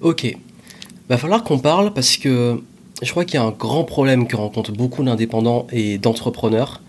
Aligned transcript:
Ok. 0.00 0.36
Va 1.08 1.18
falloir 1.18 1.44
qu'on 1.44 1.58
parle 1.58 1.92
parce 1.92 2.16
que 2.16 2.62
je 3.02 3.10
crois 3.10 3.24
qu'il 3.24 3.34
y 3.34 3.42
a 3.42 3.44
un 3.44 3.50
grand 3.50 3.84
problème 3.84 4.26
que 4.26 4.36
rencontrent 4.36 4.72
beaucoup 4.72 5.02
d'indépendants 5.02 5.66
et 5.72 5.98
d'entrepreneurs. 5.98 6.80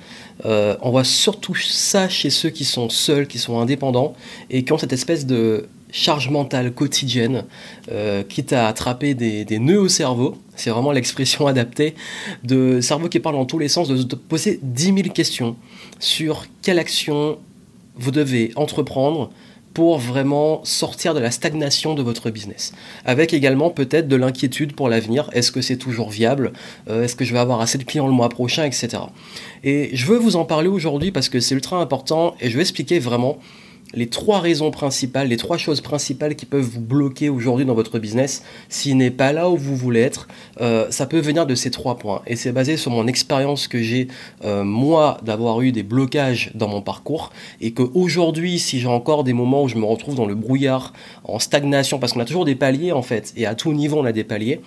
Euh, 0.45 0.75
on 0.81 0.91
voit 0.91 1.03
surtout 1.03 1.55
ça 1.55 2.09
chez 2.09 2.29
ceux 2.29 2.49
qui 2.49 2.65
sont 2.65 2.89
seuls, 2.89 3.27
qui 3.27 3.39
sont 3.39 3.59
indépendants 3.59 4.13
et 4.49 4.63
qui 4.63 4.73
ont 4.73 4.77
cette 4.77 4.93
espèce 4.93 5.25
de 5.25 5.67
charge 5.91 6.29
mentale 6.29 6.73
quotidienne, 6.73 7.45
euh, 7.89 8.21
quitte 8.23 8.51
à 8.51 8.67
attraper 8.67 9.13
des, 9.13 9.59
nœuds 9.59 9.79
au 9.79 9.87
cerveau, 9.87 10.35
c'est 10.55 10.69
vraiment 10.69 10.91
l'expression 10.91 11.47
adaptée, 11.47 11.95
de 12.43 12.81
cerveau 12.81 13.07
qui 13.07 13.19
parle 13.21 13.35
dans 13.35 13.45
tous 13.45 13.59
les 13.59 13.69
sens, 13.69 13.87
de, 13.87 14.03
de 14.03 14.15
poser 14.15 14.59
10 14.61 14.85
000 14.85 14.97
questions 15.13 15.55
sur 15.99 16.45
quelle 16.61 16.79
action 16.79 17.37
vous 17.95 18.11
devez 18.11 18.51
entreprendre 18.57 19.31
pour 19.75 19.99
vraiment 19.99 20.61
sortir 20.63 21.13
de 21.13 21.19
la 21.19 21.31
stagnation 21.31 21.95
de 21.95 22.01
votre 22.01 22.31
business. 22.31 22.71
Avec 23.03 23.33
également 23.33 23.69
peut-être 23.69 24.07
de 24.07 24.15
l'inquiétude 24.15 24.73
pour 24.73 24.87
l'avenir. 24.87 25.29
Est-ce 25.33 25.51
que 25.51 25.61
c'est 25.61 25.75
toujours 25.75 26.09
viable? 26.09 26.53
Euh, 26.89 27.03
Est-ce 27.03 27.17
que 27.17 27.25
je 27.25 27.33
vais 27.33 27.39
avoir 27.39 27.59
assez 27.59 27.77
de 27.77 27.83
clients 27.83 28.07
le 28.07 28.13
mois 28.13 28.29
prochain 28.29 28.63
Etc. 28.63 28.87
Et 29.65 29.89
je 29.93 30.05
veux 30.05 30.17
vous 30.17 30.37
en 30.37 30.45
parler 30.45 30.69
aujourd'hui 30.69 31.11
parce 31.11 31.27
que 31.27 31.41
c'est 31.41 31.55
ultra 31.55 31.81
important 31.81 32.35
et 32.39 32.49
je 32.49 32.55
vais 32.55 32.61
expliquer 32.61 32.99
vraiment 32.99 33.37
les 33.93 34.07
trois 34.07 34.39
raisons 34.39 34.71
principales, 34.71 35.27
les 35.27 35.37
trois 35.37 35.57
choses 35.57 35.81
principales 35.81 36.35
qui 36.35 36.45
peuvent 36.45 36.65
vous 36.65 36.81
bloquer 36.81 37.29
aujourd'hui 37.29 37.65
dans 37.65 37.73
votre 37.73 37.99
business 37.99 38.43
s'il 38.69 38.97
n'est 38.97 39.11
pas 39.11 39.31
là 39.31 39.49
où 39.49 39.57
vous 39.57 39.75
voulez 39.75 40.01
être, 40.01 40.27
euh, 40.61 40.87
ça 40.89 41.05
peut 41.05 41.19
venir 41.19 41.45
de 41.45 41.55
ces 41.55 41.71
trois 41.71 41.97
points. 41.97 42.21
Et 42.27 42.35
c'est 42.35 42.51
basé 42.51 42.77
sur 42.77 42.91
mon 42.91 43.07
expérience 43.07 43.67
que 43.67 43.81
j'ai, 43.81 44.07
euh, 44.43 44.63
moi, 44.63 45.17
d'avoir 45.23 45.61
eu 45.61 45.71
des 45.71 45.83
blocages 45.83 46.51
dans 46.55 46.67
mon 46.67 46.81
parcours 46.81 47.31
et 47.61 47.71
qu'aujourd'hui, 47.71 48.59
si 48.59 48.79
j'ai 48.79 48.87
encore 48.87 49.23
des 49.23 49.33
moments 49.33 49.63
où 49.63 49.67
je 49.67 49.75
me 49.75 49.85
retrouve 49.85 50.15
dans 50.15 50.25
le 50.25 50.35
brouillard, 50.35 50.93
en 51.27 51.39
stagnation, 51.39 51.99
parce 51.99 52.13
qu'on 52.13 52.19
a 52.19 52.25
toujours 52.25 52.45
des 52.45 52.55
paliers 52.55 52.91
en 52.91 53.01
fait, 53.01 53.33
et 53.35 53.45
à 53.45 53.55
tout 53.55 53.73
niveau 53.73 53.97
on 53.99 54.05
a 54.05 54.11
des 54.11 54.23
paliers, 54.23 54.61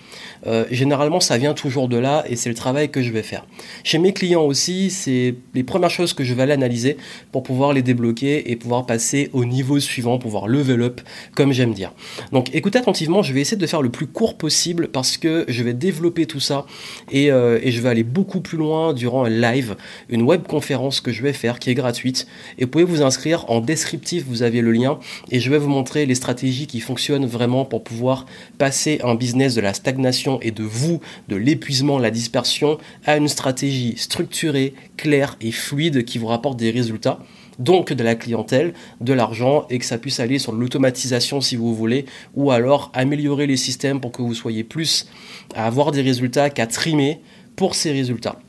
euh, 0.47 0.65
généralement 0.71 1.19
ça 1.19 1.37
vient 1.37 1.53
toujours 1.53 1.87
de 1.87 1.97
là 1.97 2.23
et 2.27 2.35
c'est 2.35 2.49
le 2.49 2.55
travail 2.55 2.89
que 2.89 3.01
je 3.01 3.11
vais 3.11 3.23
faire. 3.23 3.45
Chez 3.83 3.97
mes 3.97 4.13
clients 4.13 4.43
aussi, 4.43 4.89
c'est 4.89 5.35
les 5.53 5.63
premières 5.63 5.89
choses 5.89 6.13
que 6.13 6.23
je 6.23 6.33
vais 6.33 6.51
analyser 6.51 6.97
pour 7.31 7.43
pouvoir 7.43 7.73
les 7.73 7.81
débloquer 7.81 8.51
et 8.51 8.55
pouvoir 8.55 8.85
passer 8.85 9.29
au 9.33 9.45
niveau 9.45 9.79
suivant, 9.79 10.17
pouvoir 10.17 10.47
level 10.47 10.81
up, 10.81 11.01
comme 11.35 11.51
j'aime 11.51 11.73
dire. 11.73 11.93
Donc 12.31 12.53
écoutez 12.53 12.79
attentivement, 12.79 13.21
je 13.21 13.33
vais 13.33 13.41
essayer 13.41 13.57
de 13.57 13.67
faire 13.67 13.81
le 13.81 13.89
plus 13.89 14.07
court 14.07 14.37
possible 14.37 14.87
parce 14.89 15.17
que 15.17 15.45
je 15.47 15.63
vais 15.63 15.73
développer 15.73 16.25
tout 16.25 16.39
ça 16.39 16.65
et, 17.11 17.31
euh, 17.31 17.59
je 17.69 17.81
vais 17.81 17.89
aller 17.89 18.03
beaucoup 18.03 18.41
plus 18.41 18.57
loin 18.57 18.93
durant 18.93 19.25
un 19.25 19.29
live, 19.29 19.75
une 20.09 20.23
web 20.23 20.43
conférence 20.47 21.01
que 21.01 21.11
je 21.11 21.21
vais 21.21 21.33
faire 21.33 21.59
qui 21.59 21.69
est 21.69 21.75
gratuite. 21.75 22.27
Et 22.57 22.65
vous 22.65 22.71
pouvez 22.71 22.83
vous 22.83 23.01
inscrire 23.01 23.45
en 23.49 23.61
descriptif, 23.61 24.25
vous 24.27 24.43
avez 24.43 24.61
le 24.61 24.71
lien 24.71 24.99
et 25.31 25.39
je 25.39 25.49
vais 25.49 25.57
vous 25.57 25.69
montrer 25.69 26.05
les 26.05 26.15
stratégies 26.15 26.48
qui 26.49 26.79
fonctionnent 26.79 27.25
vraiment 27.25 27.65
pour 27.65 27.83
pouvoir 27.83 28.25
passer 28.57 28.99
un 29.03 29.15
business 29.15 29.55
de 29.55 29.61
la 29.61 29.73
stagnation 29.73 30.39
et 30.41 30.51
de 30.51 30.63
vous, 30.63 30.99
de 31.27 31.35
l'épuisement, 31.35 31.99
la 31.99 32.11
dispersion, 32.11 32.77
à 33.05 33.17
une 33.17 33.27
stratégie 33.27 33.95
structurée, 33.97 34.73
claire 34.97 35.37
et 35.41 35.51
fluide 35.51 36.05
qui 36.05 36.17
vous 36.17 36.27
rapporte 36.27 36.57
des 36.57 36.71
résultats 36.71 37.19
donc 37.59 37.91
de 37.91 38.03
la 38.03 38.15
clientèle, 38.15 38.73
de 39.01 39.11
l'argent 39.11 39.67
et 39.69 39.79
que 39.79 39.85
ça 39.85 39.97
puisse 39.97 40.21
aller 40.21 40.39
sur 40.39 40.53
l'automatisation 40.53 41.41
si 41.41 41.57
vous 41.57 41.75
voulez, 41.75 42.05
ou 42.33 42.51
alors 42.51 42.89
améliorer 42.93 43.47
les 43.47 43.57
systèmes 43.57 43.99
pour 43.99 44.13
que 44.13 44.21
vous 44.21 44.33
soyez 44.33 44.63
plus 44.63 45.07
à 45.53 45.65
avoir 45.65 45.91
des 45.91 46.01
résultats 46.01 46.49
qu'à 46.49 46.67
trimer 46.67 47.19
pour 47.57 47.75
ces 47.75 47.91
résultats. 47.91 48.39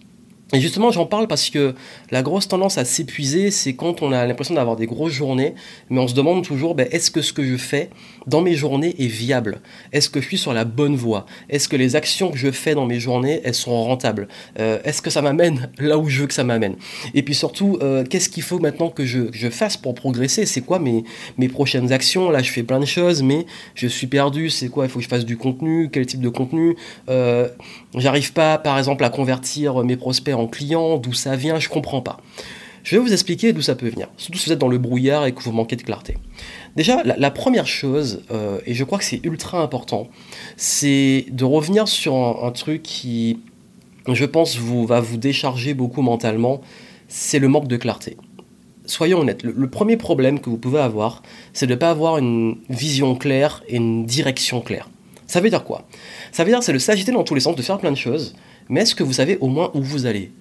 Et 0.52 0.60
justement, 0.60 0.90
j'en 0.90 1.06
parle 1.06 1.28
parce 1.28 1.48
que 1.50 1.74
la 2.10 2.22
grosse 2.22 2.48
tendance 2.48 2.76
à 2.76 2.84
s'épuiser, 2.84 3.50
c'est 3.50 3.74
quand 3.74 4.02
on 4.02 4.12
a 4.12 4.26
l'impression 4.26 4.54
d'avoir 4.54 4.76
des 4.76 4.86
grosses 4.86 5.12
journées, 5.12 5.54
mais 5.90 6.00
on 6.00 6.08
se 6.08 6.14
demande 6.14 6.44
toujours, 6.44 6.74
ben, 6.74 6.88
est-ce 6.90 7.10
que 7.10 7.22
ce 7.22 7.32
que 7.32 7.44
je 7.44 7.56
fais 7.56 7.90
dans 8.26 8.40
mes 8.40 8.54
journées 8.54 8.94
est 8.98 9.06
viable? 9.06 9.60
Est-ce 9.92 10.08
que 10.10 10.20
je 10.20 10.26
suis 10.26 10.38
sur 10.38 10.52
la 10.52 10.64
bonne 10.64 10.96
voie? 10.96 11.26
Est-ce 11.48 11.68
que 11.68 11.76
les 11.76 11.96
actions 11.96 12.30
que 12.30 12.38
je 12.38 12.50
fais 12.50 12.74
dans 12.74 12.86
mes 12.86 13.00
journées, 13.00 13.40
elles 13.44 13.54
sont 13.54 13.82
rentables? 13.84 14.28
Euh, 14.58 14.78
Est-ce 14.84 15.02
que 15.02 15.10
ça 15.10 15.22
m'amène 15.22 15.70
là 15.78 15.98
où 15.98 16.08
je 16.08 16.20
veux 16.22 16.26
que 16.26 16.34
ça 16.34 16.44
m'amène? 16.44 16.76
Et 17.14 17.22
puis 17.22 17.34
surtout, 17.34 17.78
euh, 17.82 18.04
qu'est-ce 18.04 18.28
qu'il 18.28 18.42
faut 18.42 18.58
maintenant 18.58 18.90
que 18.90 19.04
je, 19.04 19.28
je 19.32 19.48
fasse 19.48 19.76
pour 19.76 19.94
progresser? 19.94 20.46
C'est 20.46 20.60
quoi 20.62 20.78
mes, 20.78 21.04
mes 21.38 21.48
prochaines 21.48 21.92
actions? 21.92 22.30
Là, 22.30 22.42
je 22.42 22.50
fais 22.50 22.62
plein 22.62 22.80
de 22.80 22.86
choses, 22.86 23.22
mais 23.22 23.46
je 23.74 23.86
suis 23.86 24.06
perdu. 24.06 24.50
C'est 24.50 24.68
quoi? 24.68 24.84
Il 24.86 24.90
faut 24.90 24.98
que 24.98 25.04
je 25.04 25.08
fasse 25.08 25.24
du 25.24 25.36
contenu? 25.36 25.88
Quel 25.92 26.06
type 26.06 26.20
de 26.20 26.28
contenu? 26.28 26.76
Euh, 27.08 27.48
J'arrive 27.96 28.32
pas, 28.32 28.58
par 28.58 28.78
exemple, 28.78 29.04
à 29.04 29.10
convertir 29.10 29.82
mes 29.84 29.96
prospects 29.96 30.34
en 30.34 30.46
clients. 30.46 30.98
D'où 30.98 31.12
ça 31.12 31.36
vient? 31.36 31.58
Je 31.58 31.68
comprends 31.68 32.02
pas. 32.02 32.20
Je 32.82 32.96
vais 32.96 33.02
vous 33.02 33.12
expliquer 33.12 33.52
d'où 33.52 33.60
ça 33.60 33.74
peut 33.74 33.88
venir, 33.88 34.08
surtout 34.16 34.38
si 34.38 34.46
vous 34.46 34.52
êtes 34.52 34.58
dans 34.58 34.68
le 34.68 34.78
brouillard 34.78 35.26
et 35.26 35.32
que 35.32 35.42
vous 35.42 35.52
manquez 35.52 35.76
de 35.76 35.82
clarté. 35.82 36.16
Déjà, 36.76 37.02
la, 37.02 37.30
première 37.30 37.66
chose, 37.66 38.22
euh, 38.30 38.60
et 38.64 38.74
je 38.74 38.84
crois 38.84 38.98
que 38.98 39.04
c'est 39.04 39.24
ultra 39.24 39.60
important, 39.60 40.08
c'est 40.56 41.26
de 41.30 41.44
revenir 41.44 41.88
sur 41.88 42.14
un, 42.14 42.50
truc 42.52 42.82
qui, 42.82 43.40
je 44.08 44.24
pense, 44.24 44.56
vous, 44.56 44.86
va 44.86 45.00
vous 45.00 45.16
décharger 45.16 45.74
beaucoup 45.74 46.02
mentalement, 46.02 46.60
c'est 47.08 47.40
le 47.40 47.48
manque 47.48 47.66
de 47.66 47.76
clarté. 47.76 48.16
Soyons 48.86 49.20
honnêtes, 49.20 49.42
le, 49.42 49.68
premier 49.68 49.96
problème 49.96 50.40
que 50.40 50.48
vous 50.48 50.58
pouvez 50.58 50.80
avoir, 50.80 51.22
c'est 51.52 51.66
de 51.66 51.72
ne 51.74 51.78
pas 51.78 51.90
avoir 51.90 52.18
une 52.18 52.58
vision 52.68 53.16
claire 53.16 53.62
et 53.68 53.76
une 53.76 54.06
direction 54.06 54.60
claire. 54.60 54.88
Ça 55.26 55.40
veut 55.40 55.50
dire 55.50 55.64
quoi? 55.64 55.86
Ça 56.32 56.44
veut 56.44 56.50
dire 56.50 56.62
c'est 56.62 56.72
de 56.72 56.78
s'agiter 56.78 57.12
dans 57.12 57.22
tous 57.24 57.34
les 57.34 57.40
sens, 57.40 57.54
de 57.56 57.62
faire 57.62 57.78
plein 57.78 57.92
de 57.92 57.96
choses, 57.96 58.34
mais 58.68 58.80
est-ce 58.80 58.94
que 58.94 59.02
vous 59.02 59.12
savez 59.12 59.38
au 59.40 59.48
moins 59.48 59.70
où 59.74 59.82
vous 59.82 60.06
allez? 60.06 60.32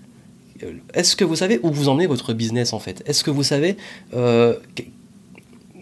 Euh, 0.63 0.73
Est-ce 0.94 1.16
que 1.16 1.23
vous 1.23 1.35
savez 1.35 1.59
où 1.63 1.72
vous 1.72 1.89
emmenez 1.89 2.07
votre 2.07 2.34
business 2.34 2.73
en 2.73 2.79
fait? 2.79 3.03
Est-ce 3.06 3.23
que 3.23 3.31
vous 3.31 3.44
savez 3.44 3.78
euh, 4.13 4.56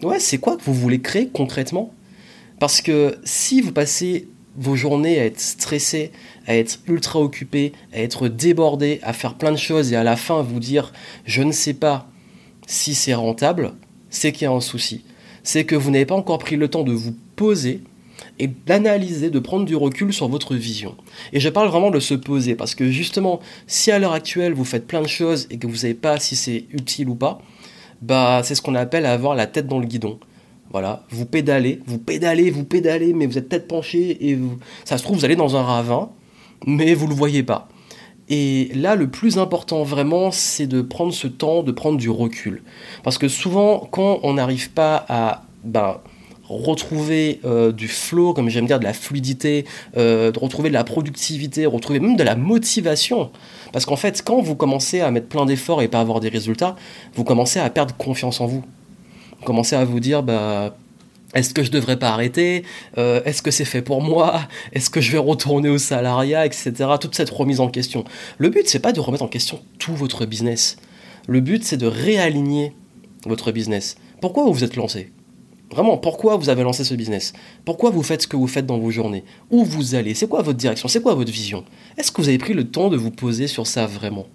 ouais, 0.02 0.20
c'est 0.20 0.38
quoi 0.38 0.56
que 0.56 0.62
vous 0.62 0.74
voulez 0.74 1.00
créer 1.00 1.28
concrètement? 1.28 1.92
Parce 2.58 2.80
que 2.80 3.18
si 3.24 3.60
vous 3.60 3.72
passez 3.72 4.28
vos 4.56 4.74
journées 4.74 5.20
à 5.20 5.24
être 5.24 5.40
stressé, 5.40 6.10
à 6.46 6.56
être 6.56 6.80
ultra 6.88 7.20
occupé, 7.20 7.72
à 7.92 8.00
être 8.00 8.28
débordé, 8.28 8.98
à 9.02 9.12
faire 9.12 9.34
plein 9.34 9.52
de 9.52 9.56
choses 9.56 9.92
et 9.92 9.96
à 9.96 10.02
la 10.02 10.16
fin 10.16 10.42
vous 10.42 10.60
dire 10.60 10.92
je 11.24 11.42
ne 11.42 11.52
sais 11.52 11.74
pas 11.74 12.08
si 12.66 12.94
c'est 12.94 13.14
rentable, 13.14 13.74
c'est 14.10 14.32
qu'il 14.32 14.42
y 14.42 14.46
a 14.46 14.52
un 14.52 14.60
souci. 14.60 15.04
C'est 15.42 15.64
que 15.64 15.76
vous 15.76 15.90
n'avez 15.90 16.06
pas 16.06 16.16
encore 16.16 16.38
pris 16.38 16.56
le 16.56 16.68
temps 16.68 16.82
de 16.82 16.92
vous 16.92 17.14
poser 17.36 17.82
et 18.40 18.48
d'analyser, 18.48 19.30
de 19.30 19.38
prendre 19.38 19.64
du 19.64 19.76
recul 19.76 20.12
sur 20.12 20.28
votre 20.28 20.54
vision. 20.54 20.96
Et 21.32 21.40
je 21.40 21.48
parle 21.48 21.68
vraiment 21.68 21.90
de 21.90 22.00
se 22.00 22.14
poser, 22.14 22.54
parce 22.54 22.74
que 22.74 22.90
justement, 22.90 23.40
si 23.66 23.90
à 23.90 23.98
l'heure 23.98 24.12
actuelle 24.12 24.54
vous 24.54 24.64
faites 24.64 24.86
plein 24.86 25.02
de 25.02 25.08
choses 25.08 25.46
et 25.50 25.58
que 25.58 25.66
vous 25.66 25.74
ne 25.74 25.78
savez 25.78 25.94
pas 25.94 26.18
si 26.18 26.36
c'est 26.36 26.64
utile 26.70 27.08
ou 27.08 27.14
pas, 27.14 27.40
bah 28.02 28.42
c'est 28.44 28.54
ce 28.54 28.62
qu'on 28.62 28.74
appelle 28.74 29.06
avoir 29.06 29.34
la 29.34 29.46
tête 29.46 29.66
dans 29.66 29.78
le 29.78 29.86
guidon. 29.86 30.18
Voilà, 30.70 31.04
vous 31.10 31.24
pédalez, 31.24 31.80
vous 31.86 31.98
pédalez, 31.98 32.50
vous 32.50 32.64
pédalez, 32.64 33.14
mais 33.14 33.26
vous 33.26 33.38
êtes 33.38 33.48
tête 33.48 33.68
penchée 33.68 34.28
et 34.28 34.34
vous, 34.34 34.58
ça 34.84 34.98
se 34.98 35.02
trouve 35.02 35.16
vous 35.16 35.24
allez 35.24 35.36
dans 35.36 35.56
un 35.56 35.62
ravin, 35.62 36.10
mais 36.66 36.94
vous 36.94 37.06
le 37.06 37.14
voyez 37.14 37.42
pas. 37.42 37.68
Et 38.28 38.70
là, 38.74 38.94
le 38.94 39.08
plus 39.08 39.38
important 39.38 39.82
vraiment, 39.82 40.30
c'est 40.30 40.66
de 40.66 40.82
prendre 40.82 41.14
ce 41.14 41.26
temps, 41.26 41.62
de 41.62 41.72
prendre 41.72 41.96
du 41.96 42.10
recul. 42.10 42.62
Parce 43.02 43.16
que 43.16 43.28
souvent, 43.28 43.88
quand 43.90 44.20
on 44.22 44.34
n'arrive 44.34 44.70
pas 44.70 45.06
à 45.08 45.44
ben, 45.64 45.98
retrouver 46.48 47.40
euh, 47.44 47.72
du 47.72 47.88
flow, 47.88 48.32
comme 48.32 48.48
j'aime 48.48 48.66
dire, 48.66 48.78
de 48.78 48.84
la 48.84 48.92
fluidité, 48.92 49.64
euh, 49.96 50.32
de 50.32 50.38
retrouver 50.38 50.68
de 50.70 50.74
la 50.74 50.84
productivité, 50.84 51.66
retrouver 51.66 52.00
même 52.00 52.16
de 52.16 52.22
la 52.22 52.36
motivation. 52.36 53.30
Parce 53.72 53.84
qu'en 53.84 53.96
fait, 53.96 54.22
quand 54.24 54.40
vous 54.40 54.54
commencez 54.54 55.00
à 55.00 55.10
mettre 55.10 55.28
plein 55.28 55.46
d'efforts 55.46 55.82
et 55.82 55.88
pas 55.88 56.00
avoir 56.00 56.20
des 56.20 56.28
résultats, 56.28 56.76
vous 57.14 57.24
commencez 57.24 57.60
à 57.60 57.68
perdre 57.70 57.94
confiance 57.96 58.40
en 58.40 58.46
vous. 58.46 58.64
Vous 59.40 59.44
commencez 59.44 59.76
à 59.76 59.84
vous 59.84 60.00
dire, 60.00 60.22
bah, 60.22 60.74
est-ce 61.34 61.52
que 61.52 61.62
je 61.62 61.70
devrais 61.70 61.98
pas 61.98 62.08
arrêter? 62.08 62.64
Euh, 62.96 63.20
Est-ce 63.24 63.42
que 63.42 63.50
c'est 63.50 63.66
fait 63.66 63.82
pour 63.82 64.00
moi? 64.00 64.40
Est-ce 64.72 64.88
que 64.88 65.00
je 65.00 65.12
vais 65.12 65.18
retourner 65.18 65.68
au 65.68 65.78
salariat, 65.78 66.46
etc. 66.46 66.72
Toute 67.00 67.14
cette 67.14 67.30
remise 67.30 67.60
en 67.60 67.68
question. 67.68 68.04
Le 68.38 68.48
but, 68.48 68.66
c'est 68.66 68.78
pas 68.78 68.92
de 68.92 69.00
remettre 69.00 69.24
en 69.24 69.28
question 69.28 69.60
tout 69.78 69.94
votre 69.94 70.24
business. 70.24 70.76
Le 71.26 71.40
but, 71.40 71.62
c'est 71.64 71.76
de 71.76 71.86
réaligner 71.86 72.72
votre 73.26 73.52
business. 73.52 73.96
Pourquoi 74.22 74.44
vous 74.44 74.52
vous 74.54 74.64
êtes 74.64 74.76
lancé? 74.76 75.12
Vraiment, 75.70 75.98
pourquoi 75.98 76.36
vous 76.36 76.48
avez 76.48 76.62
lancé 76.62 76.82
ce 76.82 76.94
business? 76.94 77.34
Pourquoi 77.64 77.90
vous 77.90 78.02
faites 78.02 78.22
ce 78.22 78.26
que 78.26 78.36
vous 78.36 78.46
faites 78.46 78.64
dans 78.64 78.78
vos 78.78 78.90
journées? 78.90 79.24
Où 79.50 79.64
vous 79.64 79.94
allez? 79.94 80.14
C'est 80.14 80.26
quoi 80.26 80.40
votre 80.40 80.56
direction? 80.56 80.88
C'est 80.88 81.02
quoi 81.02 81.14
votre 81.14 81.30
vision? 81.30 81.64
Est-ce 81.98 82.10
que 82.10 82.22
vous 82.22 82.28
avez 82.28 82.38
pris 82.38 82.54
le 82.54 82.64
temps 82.64 82.88
de 82.88 82.96
vous 82.96 83.10
poser 83.10 83.46
sur 83.46 83.66
ça 83.66 83.86
vraiment? 83.86 84.26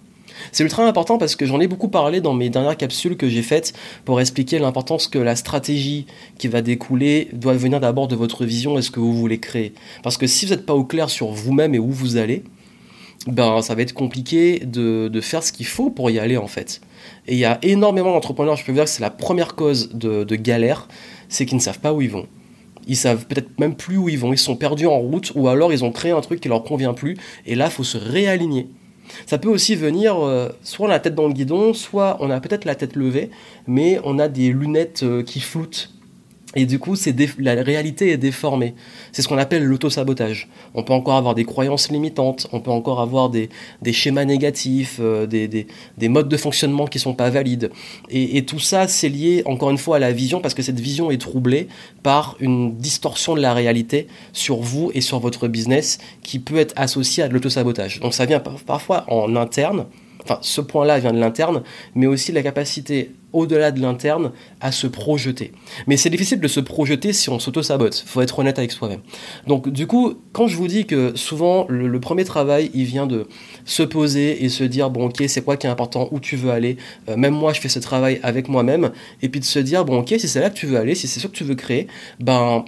C'est 0.52 0.62
ultra 0.64 0.86
important 0.86 1.18
parce 1.18 1.36
que 1.36 1.46
j'en 1.46 1.60
ai 1.60 1.66
beaucoup 1.66 1.88
parlé 1.88 2.20
dans 2.20 2.34
mes 2.34 2.50
dernières 2.50 2.76
capsules 2.76 3.16
que 3.16 3.28
j'ai 3.28 3.42
faites 3.42 3.72
pour 4.04 4.20
expliquer 4.20 4.58
l'importance 4.58 5.08
que 5.08 5.18
la 5.18 5.36
stratégie 5.36 6.06
qui 6.38 6.48
va 6.48 6.62
découler 6.62 7.28
doit 7.32 7.54
venir 7.54 7.80
d'abord 7.80 8.08
de 8.08 8.16
votre 8.16 8.44
vision 8.44 8.78
et 8.78 8.82
ce 8.82 8.90
que 8.90 9.00
vous 9.00 9.14
voulez 9.14 9.38
créer. 9.38 9.72
Parce 10.02 10.16
que 10.16 10.26
si 10.26 10.46
vous 10.46 10.52
n'êtes 10.52 10.66
pas 10.66 10.74
au 10.74 10.84
clair 10.84 11.10
sur 11.10 11.28
vous-même 11.28 11.74
et 11.74 11.78
où 11.78 11.90
vous 11.90 12.16
allez, 12.16 12.44
ben 13.26 13.62
ça 13.62 13.74
va 13.74 13.82
être 13.82 13.94
compliqué 13.94 14.60
de, 14.60 15.08
de 15.08 15.20
faire 15.20 15.42
ce 15.42 15.52
qu'il 15.52 15.66
faut 15.66 15.90
pour 15.90 16.10
y 16.10 16.18
aller 16.18 16.36
en 16.36 16.46
fait. 16.46 16.80
Et 17.26 17.32
il 17.32 17.38
y 17.38 17.44
a 17.44 17.58
énormément 17.62 18.12
d'entrepreneurs, 18.12 18.56
je 18.56 18.64
peux 18.64 18.72
vous 18.72 18.76
dire 18.76 18.84
que 18.84 18.90
c'est 18.90 19.02
la 19.02 19.10
première 19.10 19.54
cause 19.54 19.90
de, 19.94 20.24
galère, 20.36 20.88
c'est 21.28 21.46
qu'ils 21.46 21.56
ne 21.56 21.62
savent 21.62 21.80
pas 21.80 21.92
où 21.92 22.02
ils 22.02 22.10
vont. 22.10 22.26
Ils 22.86 22.96
savent 22.96 23.26
peut-être 23.26 23.58
même 23.58 23.74
plus 23.74 23.96
où 23.96 24.08
ils 24.08 24.18
vont, 24.18 24.32
ils 24.32 24.38
sont 24.38 24.56
perdus 24.56 24.86
en 24.86 24.98
route, 24.98 25.32
ou 25.34 25.48
alors 25.48 25.72
ils 25.72 25.84
ont 25.84 25.92
créé 25.92 26.12
un 26.12 26.20
truc 26.20 26.40
qui 26.40 26.48
leur 26.48 26.62
convient 26.64 26.92
plus, 26.92 27.16
et 27.46 27.54
là, 27.54 27.66
il 27.66 27.70
faut 27.70 27.84
se 27.84 27.96
réaligner. 27.96 28.68
Ça 29.26 29.38
peut 29.38 29.48
aussi 29.48 29.74
venir, 29.74 30.16
euh, 30.22 30.48
soit 30.62 30.86
on 30.86 30.90
a 30.90 30.94
la 30.94 31.00
tête 31.00 31.14
dans 31.14 31.26
le 31.26 31.32
guidon, 31.32 31.72
soit 31.72 32.16
on 32.20 32.30
a 32.30 32.40
peut-être 32.40 32.64
la 32.64 32.74
tête 32.74 32.96
levée, 32.96 33.30
mais 33.66 34.00
on 34.04 34.18
a 34.18 34.28
des 34.28 34.52
lunettes 34.52 35.02
euh, 35.02 35.22
qui 35.22 35.40
floutent. 35.40 35.93
Et 36.54 36.66
du 36.66 36.78
coup, 36.78 36.94
la 37.38 37.54
réalité 37.54 38.10
est 38.10 38.16
déformée. 38.16 38.74
C'est 39.12 39.22
ce 39.22 39.28
qu'on 39.28 39.38
appelle 39.38 39.64
l'auto-sabotage. 39.64 40.48
On 40.74 40.82
peut 40.82 40.92
encore 40.92 41.14
avoir 41.14 41.34
des 41.34 41.44
croyances 41.44 41.90
limitantes, 41.90 42.46
on 42.52 42.60
peut 42.60 42.70
encore 42.70 43.00
avoir 43.00 43.30
des, 43.30 43.48
schémas 43.92 44.24
négatifs, 44.24 44.98
euh, 45.00 45.26
des, 45.26 45.48
des, 45.48 46.08
modes 46.08 46.28
de 46.28 46.36
fonctionnement 46.36 46.86
qui 46.86 46.98
sont 46.98 47.14
pas 47.14 47.30
valides. 47.30 47.70
Et, 48.10 48.44
tout 48.44 48.58
ça, 48.58 48.88
c'est 48.88 49.08
lié 49.08 49.42
encore 49.46 49.70
une 49.70 49.78
fois 49.78 49.96
à 49.96 49.98
la 49.98 50.12
vision, 50.12 50.40
parce 50.40 50.54
que 50.54 50.62
cette 50.62 50.80
vision 50.80 51.10
est 51.10 51.20
troublée 51.20 51.68
par 52.02 52.36
une 52.40 52.76
distorsion 52.76 53.34
de 53.34 53.40
la 53.40 53.54
réalité 53.54 54.06
sur 54.32 54.58
vous 54.58 54.90
et 54.94 55.00
sur 55.00 55.18
votre 55.18 55.48
business 55.48 55.98
qui 56.22 56.38
peut 56.38 56.58
être 56.58 56.74
associée 56.76 57.22
à 57.22 57.28
de 57.28 57.34
l'auto-sabotage. 57.34 58.00
Donc 58.00 58.14
ça 58.14 58.26
vient 58.26 58.40
parfois 58.40 59.04
en 59.08 59.34
interne, 59.36 59.86
enfin 60.22 60.38
ce 60.42 60.60
point-là 60.60 60.98
vient 60.98 61.12
de 61.12 61.18
l'interne, 61.18 61.62
mais 61.94 62.06
aussi 62.06 62.32
la 62.32 62.42
capacité 62.42 63.12
au-delà 63.34 63.70
de 63.70 63.80
l'interne 63.80 64.32
à 64.60 64.72
se 64.72 64.86
projeter. 64.86 65.52
Mais 65.86 65.96
c'est 65.96 66.10
difficile 66.10 66.40
de 66.40 66.48
se 66.48 66.60
projeter 66.60 67.12
si 67.12 67.28
on 67.28 67.38
s'auto-sabote, 67.38 68.02
il 68.06 68.08
faut 68.08 68.20
être 68.22 68.38
honnête 68.38 68.58
avec 68.58 68.72
soi-même. 68.72 69.00
Donc 69.46 69.68
du 69.68 69.86
coup, 69.86 70.14
quand 70.32 70.46
je 70.46 70.56
vous 70.56 70.68
dis 70.68 70.86
que 70.86 71.14
souvent 71.16 71.66
le, 71.68 72.00
premier 72.00 72.24
travail, 72.24 72.70
il 72.74 72.84
vient 72.84 73.06
de 73.06 73.26
se 73.64 73.82
poser 73.82 74.44
et 74.44 74.48
se 74.48 74.64
dire, 74.64 74.90
bon 74.90 75.06
ok, 75.06 75.24
c'est 75.26 75.42
quoi 75.42 75.56
qui 75.56 75.66
est 75.66 75.70
important, 75.70 76.08
où 76.12 76.20
tu 76.20 76.36
veux 76.36 76.50
aller, 76.50 76.76
euh, 77.08 77.16
même 77.16 77.34
moi 77.34 77.52
je 77.52 77.60
fais 77.60 77.68
ce 77.68 77.78
travail 77.78 78.20
avec 78.22 78.48
moi-même, 78.48 78.90
et 79.22 79.28
puis 79.28 79.40
de 79.40 79.44
se 79.44 79.58
dire, 79.58 79.84
bon 79.84 79.98
ok, 79.98 80.14
si 80.18 80.28
c'est 80.28 80.40
là 80.40 80.50
que 80.50 80.56
tu 80.56 80.66
veux 80.66 80.78
aller, 80.78 80.94
si 80.94 81.08
c'est 81.08 81.20
ça 81.20 81.28
que 81.28 81.34
tu 81.34 81.44
veux 81.44 81.54
créer, 81.54 81.88
ben 82.20 82.64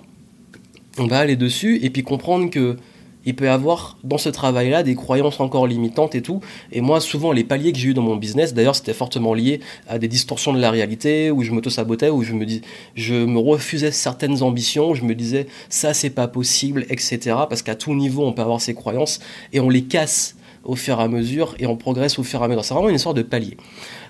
on 0.99 1.07
va 1.07 1.19
aller 1.19 1.37
dessus, 1.37 1.79
et 1.83 1.91
puis 1.91 2.03
comprendre 2.03 2.51
que 2.51 2.77
il 3.27 3.35
peut 3.35 3.47
y 3.47 3.49
avoir 3.49 3.99
dans 4.05 4.19
ce 4.19 4.29
travail-là 4.29 4.85
des 4.85 4.95
croyances 4.95 5.41
encore 5.41 5.67
limitantes 5.67 6.15
et 6.15 6.23
tout. 6.23 6.41
Et 6.73 6.81
moi, 6.81 7.01
souvent, 7.01 7.33
les 7.33 7.45
paliers 7.45 7.73
que 7.73 7.79
j'ai 7.79 7.89
eu 7.89 7.95
dans 7.95 8.03
mon 8.03 8.17
business, 8.17 8.55
d'ailleurs, 8.55 8.77
c'était 8.77 8.95
fortement 8.95 9.35
lié 9.35 9.61
à 9.89 9.99
des 9.99 10.09
distorsions 10.09 10.53
de 10.53 10.61
la 10.61 10.71
réalité, 10.71 11.33
où 11.33 11.43
je 11.43 11.51
m'auto-sabotais, 11.51 12.09
où 12.09 12.23
je 12.23 12.33
me, 12.33 12.47
dis, 12.47 12.63
je 12.95 13.15
me 13.15 13.39
refusais 13.39 13.91
certaines 13.91 14.43
ambitions, 14.43 14.95
je 14.95 15.05
me 15.05 15.15
disais, 15.15 15.49
ça, 15.69 15.93
c'est 15.93 16.11
pas 16.11 16.29
possible, 16.29 16.87
etc. 16.89 17.19
Parce 17.49 17.63
qu'à 17.63 17.75
tout 17.75 17.95
niveau, 17.95 18.25
on 18.25 18.33
peut 18.33 18.43
avoir 18.43 18.61
ces 18.61 18.75
croyances 18.75 19.19
et 19.53 19.59
on 19.59 19.69
les 19.69 19.83
casse 19.83 20.37
au 20.67 20.77
fur 20.77 21.01
et 21.01 21.03
à 21.03 21.09
mesure 21.09 21.55
et 21.59 21.67
on 21.67 21.77
progresse 21.77 22.19
au 22.19 22.23
fur 22.23 22.41
et 22.41 22.45
à 22.45 22.49
mesure. 22.49 22.65
C'est 22.65 22.75
vraiment 22.75 22.89
une 22.89 22.99
sorte 22.99 23.17
de 23.17 23.23
palier. 23.23 23.57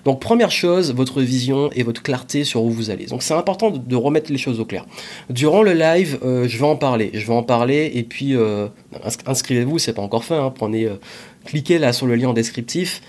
Donc 0.05 0.19
première 0.19 0.51
chose, 0.51 0.93
votre 0.93 1.21
vision 1.21 1.69
et 1.75 1.83
votre 1.83 2.01
clarté 2.01 2.43
sur 2.43 2.63
où 2.63 2.69
vous 2.69 2.89
allez. 2.89 3.05
Donc 3.05 3.23
c'est 3.23 3.33
important 3.33 3.71
de, 3.71 3.95
remettre 3.95 4.31
les 4.31 4.37
choses 4.37 4.59
au 4.59 4.65
clair. 4.65 4.85
Durant 5.29 5.63
le 5.63 5.73
live, 5.73 6.19
euh, 6.23 6.47
je 6.47 6.57
vais 6.57 6.65
en 6.65 6.75
parler. 6.75 7.11
Je 7.13 7.25
vais 7.25 7.33
en 7.33 7.43
parler 7.43 7.91
et 7.93 8.03
puis 8.03 8.35
euh, 8.35 8.67
inscrivez-vous, 9.25 9.79
c'est 9.79 9.93
pas 9.93 10.01
encore 10.01 10.23
fait. 10.23 10.35
Hein. 10.35 10.53
Prenez, 10.55 10.85
euh, 10.85 10.95
cliquez 11.47 11.79
là 11.79 11.93
sur 11.93 12.05
le 12.05 12.15
lien 12.15 12.33
descriptif, 12.33 13.01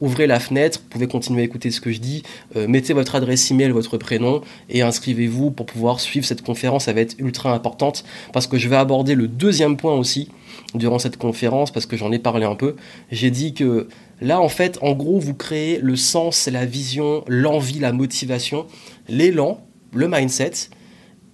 ouvrez 0.00 0.26
la 0.26 0.40
fenêtre, 0.40 0.80
vous 0.82 0.88
pouvez 0.88 1.06
continuer 1.06 1.42
à 1.42 1.44
écouter 1.44 1.70
ce 1.70 1.80
que 1.80 1.92
je 1.92 2.00
dis, 2.00 2.22
mettez 2.56 2.94
votre 2.94 3.14
adresse 3.14 3.50
email, 3.50 3.70
votre 3.70 3.98
prénom 3.98 4.40
et 4.70 4.82
inscrivez-vous 4.82 5.50
pour 5.50 5.66
pouvoir 5.66 6.00
suivre 6.00 6.26
cette 6.26 6.42
conférence. 6.42 6.86
Ça 6.86 6.94
va 6.94 7.02
être 7.02 7.14
ultra 7.18 7.54
importante 7.54 8.04
parce 8.32 8.46
que 8.46 8.56
je 8.56 8.68
vais 8.68 8.76
aborder 8.76 9.14
le 9.14 9.28
deuxième 9.28 9.76
point 9.76 9.94
aussi 9.94 10.30
durant 10.74 10.98
cette 10.98 11.18
conférence 11.18 11.70
parce 11.70 11.86
que 11.86 11.96
j'en 11.96 12.10
ai 12.12 12.18
parlé 12.18 12.46
un 12.46 12.54
peu. 12.54 12.76
J'ai 13.10 13.30
dit 13.30 13.52
que 13.52 13.88
là, 14.22 14.40
en 14.40 14.48
fait, 14.48 14.78
en 14.80 14.94
gros, 14.94 15.18
vous 15.18 15.34
créez 15.34 15.78
le 15.78 15.94
sens, 15.96 16.48
la 16.48 16.64
vision, 16.64 17.24
l'envie, 17.28 17.78
la 17.78 17.92
motivation, 17.92 18.66
l'élan, 19.08 19.64
le 19.92 20.08
mindset. 20.08 20.70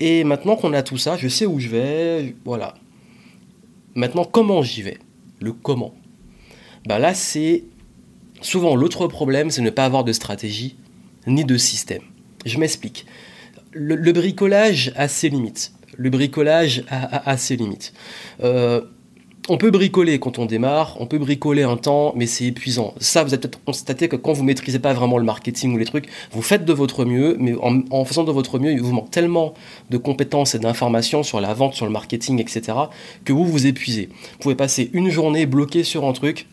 Et 0.00 0.25
maintenant 0.25 0.56
qu'on 0.56 0.72
a 0.72 0.82
tout 0.82 0.99
ça, 0.99 1.16
je 1.16 1.28
sais 1.28 1.46
où 1.46 1.60
je 1.60 1.69
vais, 1.69 2.34
voilà. 2.44 2.75
Maintenant, 3.94 4.25
comment 4.25 4.62
j'y 4.62 4.82
vais? 4.82 4.99
Le 5.40 5.52
comment? 5.52 5.94
Bah 6.88 6.99
là, 6.99 7.12
c'est 7.12 7.64
souvent 8.40 8.75
l'autre 8.75 9.08
problème, 9.08 9.50
c'est 9.50 9.61
ne 9.61 9.69
pas 9.69 9.85
avoir 9.85 10.05
de 10.05 10.12
stratégie 10.14 10.75
ni 11.26 11.44
de 11.44 11.58
système. 11.58 12.00
Je 12.46 12.56
m'explique. 12.56 13.05
Le, 13.73 14.11
bricolage 14.12 14.94
a 14.96 15.06
ses 15.06 15.29
limites. 15.29 15.75
Le 15.99 16.08
bricolage 16.08 16.85
a, 16.88 17.37
ses 17.37 17.56
limites. 17.56 17.93
Euh, 18.43 18.81
on 19.50 19.58
peut 19.58 19.70
bricoler 19.70 20.19
quand 20.19 20.38
on 20.38 20.46
démarre, 20.46 20.96
on 20.99 21.05
peut 21.05 21.19
bricoler 21.19 21.62
un 21.62 21.76
temps, 21.76 22.14
mais 22.17 22.26
c'est 22.26 22.46
épuisant. 22.46 22.94
Ça, 23.00 23.23
vous 23.23 23.34
avez 23.34 23.41
peut-être 23.43 23.62
constaté 23.62 24.08
que 24.08 24.17
quand 24.17 24.32
vous 24.32 24.44
maîtrisez 24.44 24.79
pas 24.79 24.94
vraiment 24.94 25.19
le 25.19 25.25
marketing 25.25 25.75
ou 25.75 25.76
les 25.76 25.84
trucs, 25.84 26.08
vous 26.32 26.41
faites 26.41 26.64
de 26.64 26.73
votre 26.73 27.05
mieux, 27.05 27.37
mais 27.38 27.55
en, 27.61 28.05
faisant 28.06 28.25
de 28.25 28.32
votre 28.32 28.58
mieux, 28.58 28.73
il 28.73 28.81
vous 28.81 28.94
manque 28.94 29.11
tellement 29.11 29.52
de 29.91 29.99
compétences 29.99 30.55
et 30.55 30.58
d'informations 30.58 31.23
sur 31.23 31.38
la 31.43 31.52
vente, 31.52 31.75
sur 31.75 31.84
le 31.84 31.93
marketing, 31.93 32.41
etc., 32.41 32.79
que 33.26 33.34
vous 33.34 33.44
vous 33.44 33.67
épuisez. 33.67 34.08
Vous 34.32 34.38
pouvez 34.41 34.55
passer 34.55 34.88
une 34.94 35.11
journée 35.11 35.44
bloqué 35.44 35.84
sur 35.84 36.06
un 36.06 36.14
truc, 36.14 36.46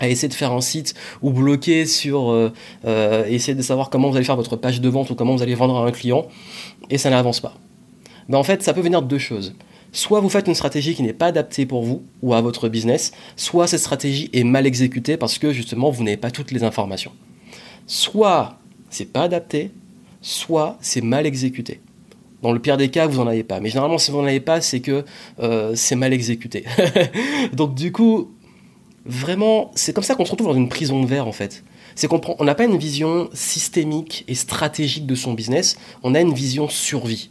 à 0.00 0.08
essayer 0.08 0.28
de 0.28 0.34
faire 0.34 0.52
un 0.52 0.60
site 0.60 0.94
ou 1.22 1.30
bloqué 1.30 1.86
sur 1.86 2.30
euh, 2.30 2.52
euh, 2.84 3.24
essayer 3.26 3.54
de 3.54 3.62
savoir 3.62 3.90
comment 3.90 4.10
vous 4.10 4.16
allez 4.16 4.24
faire 4.24 4.36
votre 4.36 4.56
page 4.56 4.80
de 4.80 4.88
vente 4.88 5.10
ou 5.10 5.14
comment 5.14 5.34
vous 5.34 5.42
allez 5.42 5.54
vendre 5.54 5.76
à 5.76 5.86
un 5.86 5.90
client, 5.90 6.26
et 6.90 6.98
ça 6.98 7.10
n'avance 7.10 7.40
pas. 7.40 7.54
Ben 8.28 8.38
en 8.38 8.42
fait, 8.42 8.62
ça 8.62 8.74
peut 8.74 8.80
venir 8.80 9.02
de 9.02 9.08
deux 9.08 9.18
choses 9.18 9.54
soit 9.92 10.20
vous 10.20 10.28
faites 10.28 10.46
une 10.46 10.54
stratégie 10.54 10.94
qui 10.94 11.02
n'est 11.02 11.12
pas 11.12 11.26
adaptée 11.26 11.66
pour 11.66 11.82
vous 11.82 12.02
ou 12.22 12.34
à 12.34 12.40
votre 12.40 12.68
business, 12.68 13.12
soit 13.36 13.66
cette 13.66 13.80
stratégie 13.80 14.30
est 14.32 14.44
mal 14.44 14.66
exécutée 14.66 15.16
parce 15.16 15.38
que 15.38 15.52
justement 15.52 15.90
vous 15.90 16.04
n'avez 16.04 16.16
pas 16.16 16.30
toutes 16.30 16.50
les 16.50 16.64
informations. 16.64 17.12
Soit 17.86 18.58
c'est 18.90 19.12
pas 19.12 19.22
adapté, 19.22 19.70
soit 20.20 20.76
c'est 20.80 21.00
mal 21.00 21.26
exécuté. 21.26 21.80
Dans 22.42 22.52
le 22.52 22.60
pire 22.60 22.76
des 22.76 22.88
cas, 22.88 23.06
vous 23.08 23.18
n'en 23.18 23.26
avez 23.26 23.42
pas. 23.42 23.58
Mais 23.58 23.68
généralement, 23.68 23.98
si 23.98 24.12
vous 24.12 24.18
n'en 24.18 24.28
avez 24.28 24.38
pas, 24.38 24.60
c'est 24.60 24.78
que 24.78 25.04
euh, 25.40 25.72
c'est 25.74 25.96
mal 25.96 26.12
exécuté. 26.12 26.64
Donc 27.52 27.74
du 27.74 27.90
coup, 27.90 28.30
vraiment, 29.08 29.70
c'est 29.74 29.92
comme 29.92 30.04
ça 30.04 30.14
qu'on 30.14 30.24
se 30.24 30.30
retrouve 30.30 30.48
dans 30.48 30.54
une 30.54 30.68
prison 30.68 31.02
de 31.02 31.06
verre 31.06 31.26
en 31.26 31.32
fait. 31.32 31.64
C'est 31.94 32.06
qu'on 32.06 32.44
n'a 32.44 32.54
pas 32.54 32.64
une 32.64 32.76
vision 32.76 33.28
systémique 33.32 34.24
et 34.28 34.34
stratégique 34.34 35.06
de 35.06 35.14
son 35.16 35.32
business, 35.32 35.76
on 36.04 36.14
a 36.14 36.20
une 36.20 36.32
vision 36.34 36.68
survie 36.68 37.30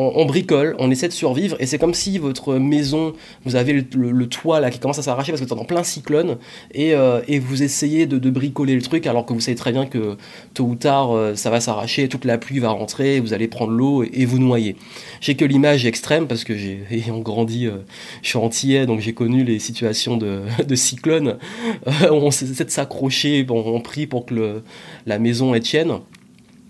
on, 0.00 0.24
bricole, 0.26 0.76
on 0.78 0.92
essaie 0.92 1.08
de 1.08 1.12
survivre, 1.12 1.56
et 1.58 1.66
c'est 1.66 1.78
comme 1.78 1.92
si 1.92 2.18
votre 2.18 2.54
maison, 2.54 3.14
vous 3.44 3.56
avez 3.56 3.72
le, 3.72 4.26
toit 4.26 4.60
là 4.60 4.70
qui 4.70 4.78
commence 4.78 5.00
à 5.00 5.02
s'arracher 5.02 5.32
parce 5.32 5.40
que 5.40 5.46
vous 5.46 5.52
êtes 5.52 5.58
en 5.58 5.64
plein 5.64 5.82
cyclone, 5.82 6.38
et, 6.72 6.94
euh, 6.94 7.20
vous 7.40 7.64
essayez 7.64 8.06
de, 8.06 8.30
bricoler 8.30 8.76
le 8.76 8.82
truc 8.82 9.06
alors 9.08 9.26
que 9.26 9.32
vous 9.32 9.40
savez 9.40 9.56
très 9.56 9.72
bien 9.72 9.86
que 9.86 10.16
tôt 10.54 10.64
ou 10.64 10.76
tard 10.76 11.16
euh, 11.16 11.34
ça 11.34 11.50
va 11.50 11.60
s'arracher, 11.60 12.08
toute 12.08 12.24
la 12.24 12.38
pluie 12.38 12.60
va 12.60 12.68
rentrer, 12.68 13.18
vous 13.18 13.32
allez 13.32 13.48
prendre 13.48 13.72
l'eau 13.72 14.04
et, 14.04 14.24
vous 14.24 14.38
noyer. 14.38 14.76
J'ai 15.20 15.34
que 15.34 15.44
l'image 15.44 15.84
extrême 15.84 16.28
parce 16.28 16.44
que 16.44 16.56
j'ai 16.56 16.84
grandi, 17.08 17.66
euh, 17.66 17.78
je 18.22 18.28
suis 18.28 18.38
antillais 18.38 18.86
donc 18.86 19.00
j'ai 19.00 19.14
connu 19.14 19.42
les 19.42 19.58
situations 19.58 20.16
de, 20.16 20.42
cyclone. 20.76 21.38
on 22.08 22.28
essaie 22.28 22.64
de 22.64 22.70
s'accrocher, 22.70 23.42
bon, 23.42 23.64
on 23.66 23.80
prie 23.80 24.06
pour 24.06 24.26
que 24.26 24.62
la 25.06 25.18
maison 25.18 25.54
est 25.54 25.60
tienne. 25.60 25.98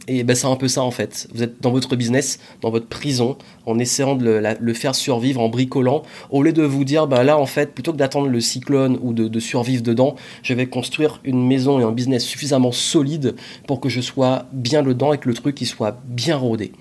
Et 0.09 0.25
ben, 0.25 0.35
c'est 0.35 0.47
un 0.47 0.57
peu 0.57 0.69
ça 0.69 0.83
en 0.83 0.91
fait. 0.91 1.29
Vous 1.35 1.43
êtes 1.43 1.61
dans 1.61 1.71
votre 1.71 1.95
business, 1.95 2.41
dans 2.63 2.71
votre 2.71 2.87
prison, 2.87 3.37
en 3.67 3.79
essayant 3.79 4.17
de 4.17 4.43
le, 4.59 4.75
faire 4.75 4.95
survivre, 4.95 5.41
en 5.41 5.51
bricolant, 5.51 6.03
au 6.31 6.43
lieu 6.43 6.53
de 6.53 6.63
vous 6.63 6.85
dire, 6.85 7.07
bah 7.07 7.23
là 7.25 7.39
en 7.39 7.45
fait, 7.45 7.75
plutôt 7.75 7.93
que 7.93 7.99
d'attendre 7.99 8.29
le 8.29 8.41
cyclone 8.41 8.99
ou 9.03 9.13
de, 9.13 9.39
survivre 9.39 9.83
dedans, 9.83 10.17
je 10.43 10.55
vais 10.55 10.67
construire 10.67 11.21
une 11.25 11.47
maison 11.47 11.79
et 11.79 11.83
un 11.83 11.93
business 11.93 12.25
suffisamment 12.25 12.73
solide 12.73 13.37
pour 13.67 13.81
que 13.81 13.91
je 13.91 14.01
sois 14.01 14.47
bien 14.53 14.83
dedans 14.83 15.13
et 15.13 15.19
que 15.19 15.29
le 15.29 15.35
truc 15.35 15.61
il 15.61 15.67
soit 15.67 16.01
bien 16.07 16.37
rodé. 16.37 16.73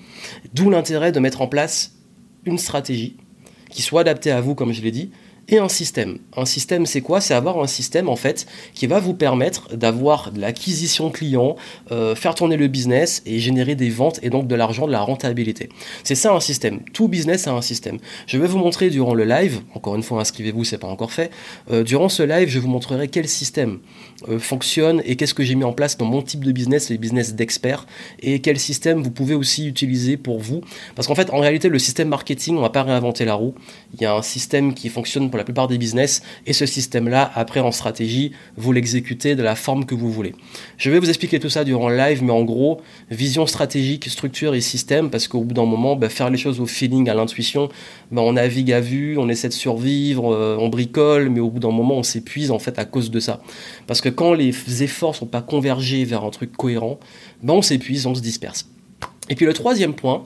D'où 0.53 0.69
l'intérêt 0.69 1.11
de 1.11 1.19
mettre 1.19 1.41
en 1.41 1.47
place 1.47 1.93
une 2.45 2.57
stratégie 2.57 3.17
qui 3.69 3.81
soit 3.81 4.01
adaptée 4.01 4.31
à 4.31 4.39
vous, 4.39 4.55
comme 4.55 4.71
je 4.71 4.81
l'ai 4.81 4.91
dit, 4.91 5.11
et 5.49 5.59
un 5.59 5.69
système. 5.69 6.17
Un 6.35 6.45
système, 6.45 6.85
c'est 6.85 7.01
quoi? 7.01 7.21
C'est 7.21 7.33
avoir 7.33 7.59
un 7.59 7.67
système 7.67 8.09
en 8.09 8.15
fait 8.15 8.45
qui 8.73 8.87
va 8.87 8.99
vous 8.99 9.13
permettre 9.13 9.75
d'avoir 9.75 10.31
de 10.31 10.41
l'acquisition 10.41 11.09
client, 11.09 11.55
euh, 11.91 12.15
faire 12.15 12.35
tourner 12.35 12.57
le 12.57 12.67
business 12.67 13.21
et 13.25 13.39
générer 13.39 13.75
des 13.75 13.89
ventes 13.89 14.19
et 14.23 14.29
donc 14.29 14.47
de 14.47 14.55
l'argent, 14.55 14.87
de 14.87 14.91
la 14.91 15.01
rentabilité. 15.01 15.69
C'est 16.03 16.15
ça 16.15 16.33
un 16.33 16.39
système. 16.39 16.81
Tout 16.93 17.07
business 17.07 17.47
a 17.47 17.53
un 17.53 17.61
système. 17.61 17.97
Je 18.27 18.37
vais 18.37 18.47
vous 18.47 18.57
montrer 18.57 18.89
durant 18.89 19.13
le 19.13 19.23
live. 19.23 19.61
Encore 19.73 19.95
une 19.95 20.03
fois, 20.03 20.19
inscrivez-vous, 20.21 20.63
c'est 20.63 20.77
pas 20.77 20.87
encore 20.87 21.11
fait. 21.11 21.31
Euh, 21.71 21.83
durant 21.83 22.09
ce 22.09 22.23
live, 22.23 22.49
je 22.49 22.59
vous 22.59 22.67
montrerai 22.67 23.07
quel 23.07 23.27
système 23.27 23.79
euh, 24.27 24.39
fonctionne 24.39 25.01
et 25.05 25.15
qu'est-ce 25.15 25.33
que 25.33 25.43
j'ai 25.43 25.55
mis 25.55 25.63
en 25.63 25.73
place 25.73 25.97
dans 25.97 26.05
mon 26.05 26.21
type 26.21 26.43
de 26.43 26.51
business, 26.51 26.89
les 26.89 26.97
business 26.97 27.35
d'experts, 27.35 27.85
et 28.19 28.41
quel 28.41 28.59
système 28.59 29.01
vous 29.01 29.11
pouvez 29.11 29.35
aussi 29.35 29.67
utiliser 29.67 30.17
pour 30.17 30.39
vous. 30.39 30.61
Parce 30.95 31.07
qu'en 31.07 31.15
fait, 31.15 31.29
en 31.29 31.39
réalité, 31.39 31.69
le 31.69 31.79
système 31.79 32.09
marketing, 32.09 32.57
on 32.57 32.61
va 32.61 32.69
pas 32.69 32.83
réinventer 32.83 33.25
la 33.25 33.35
roue. 33.35 33.53
Il 33.93 34.01
y 34.01 34.05
a 34.05 34.13
un 34.15 34.21
système 34.21 34.73
qui 34.73 34.89
fonctionne 34.89 35.29
pour 35.29 35.36
la 35.37 35.43
plupart 35.43 35.67
des 35.67 35.77
business, 35.77 36.21
et 36.45 36.53
ce 36.53 36.65
système-là, 36.65 37.31
après 37.35 37.59
en 37.59 37.71
stratégie, 37.71 38.31
vous 38.57 38.71
l'exécutez 38.71 39.35
de 39.35 39.43
la 39.43 39.55
forme 39.55 39.85
que 39.85 39.95
vous 39.95 40.11
voulez. 40.11 40.33
Je 40.77 40.89
vais 40.89 40.99
vous 40.99 41.09
expliquer 41.09 41.39
tout 41.39 41.49
ça 41.49 41.63
durant 41.63 41.89
le 41.89 41.97
live, 41.97 42.23
mais 42.23 42.31
en 42.31 42.43
gros, 42.43 42.81
vision 43.09 43.45
stratégique, 43.47 44.09
structure 44.09 44.55
et 44.55 44.61
système, 44.61 45.09
parce 45.09 45.27
qu'au 45.27 45.41
bout 45.41 45.53
d'un 45.53 45.65
moment, 45.65 45.95
bah, 45.95 46.09
faire 46.09 46.29
les 46.29 46.37
choses 46.37 46.59
au 46.59 46.65
feeling, 46.65 47.09
à 47.09 47.13
l'intuition, 47.13 47.69
bah, 48.11 48.21
on 48.21 48.33
navigue 48.33 48.71
à 48.71 48.79
vue, 48.79 49.17
on 49.17 49.29
essaie 49.29 49.49
de 49.49 49.53
survivre, 49.53 50.33
euh, 50.33 50.57
on 50.59 50.69
bricole, 50.69 51.29
mais 51.29 51.39
au 51.39 51.49
bout 51.49 51.59
d'un 51.59 51.71
moment, 51.71 51.95
on 51.95 52.03
s'épuise 52.03 52.51
en 52.51 52.59
fait 52.59 52.79
à 52.79 52.85
cause 52.85 53.11
de 53.11 53.19
ça. 53.19 53.41
Parce 53.85 54.01
que 54.01 54.09
quand 54.09 54.33
les 54.33 54.83
efforts 54.83 55.15
sont 55.15 55.25
pas 55.25 55.41
convergés 55.41 56.03
vers 56.05 56.23
un 56.23 56.29
truc 56.29 56.51
cohérent, 56.55 56.99
bah, 57.43 57.53
on 57.53 57.61
s'épuise, 57.61 58.05
on 58.05 58.15
se 58.15 58.21
disperse. 58.21 58.67
Et 59.29 59.35
puis 59.35 59.45
le 59.45 59.53
troisième 59.53 59.93
point, 59.93 60.25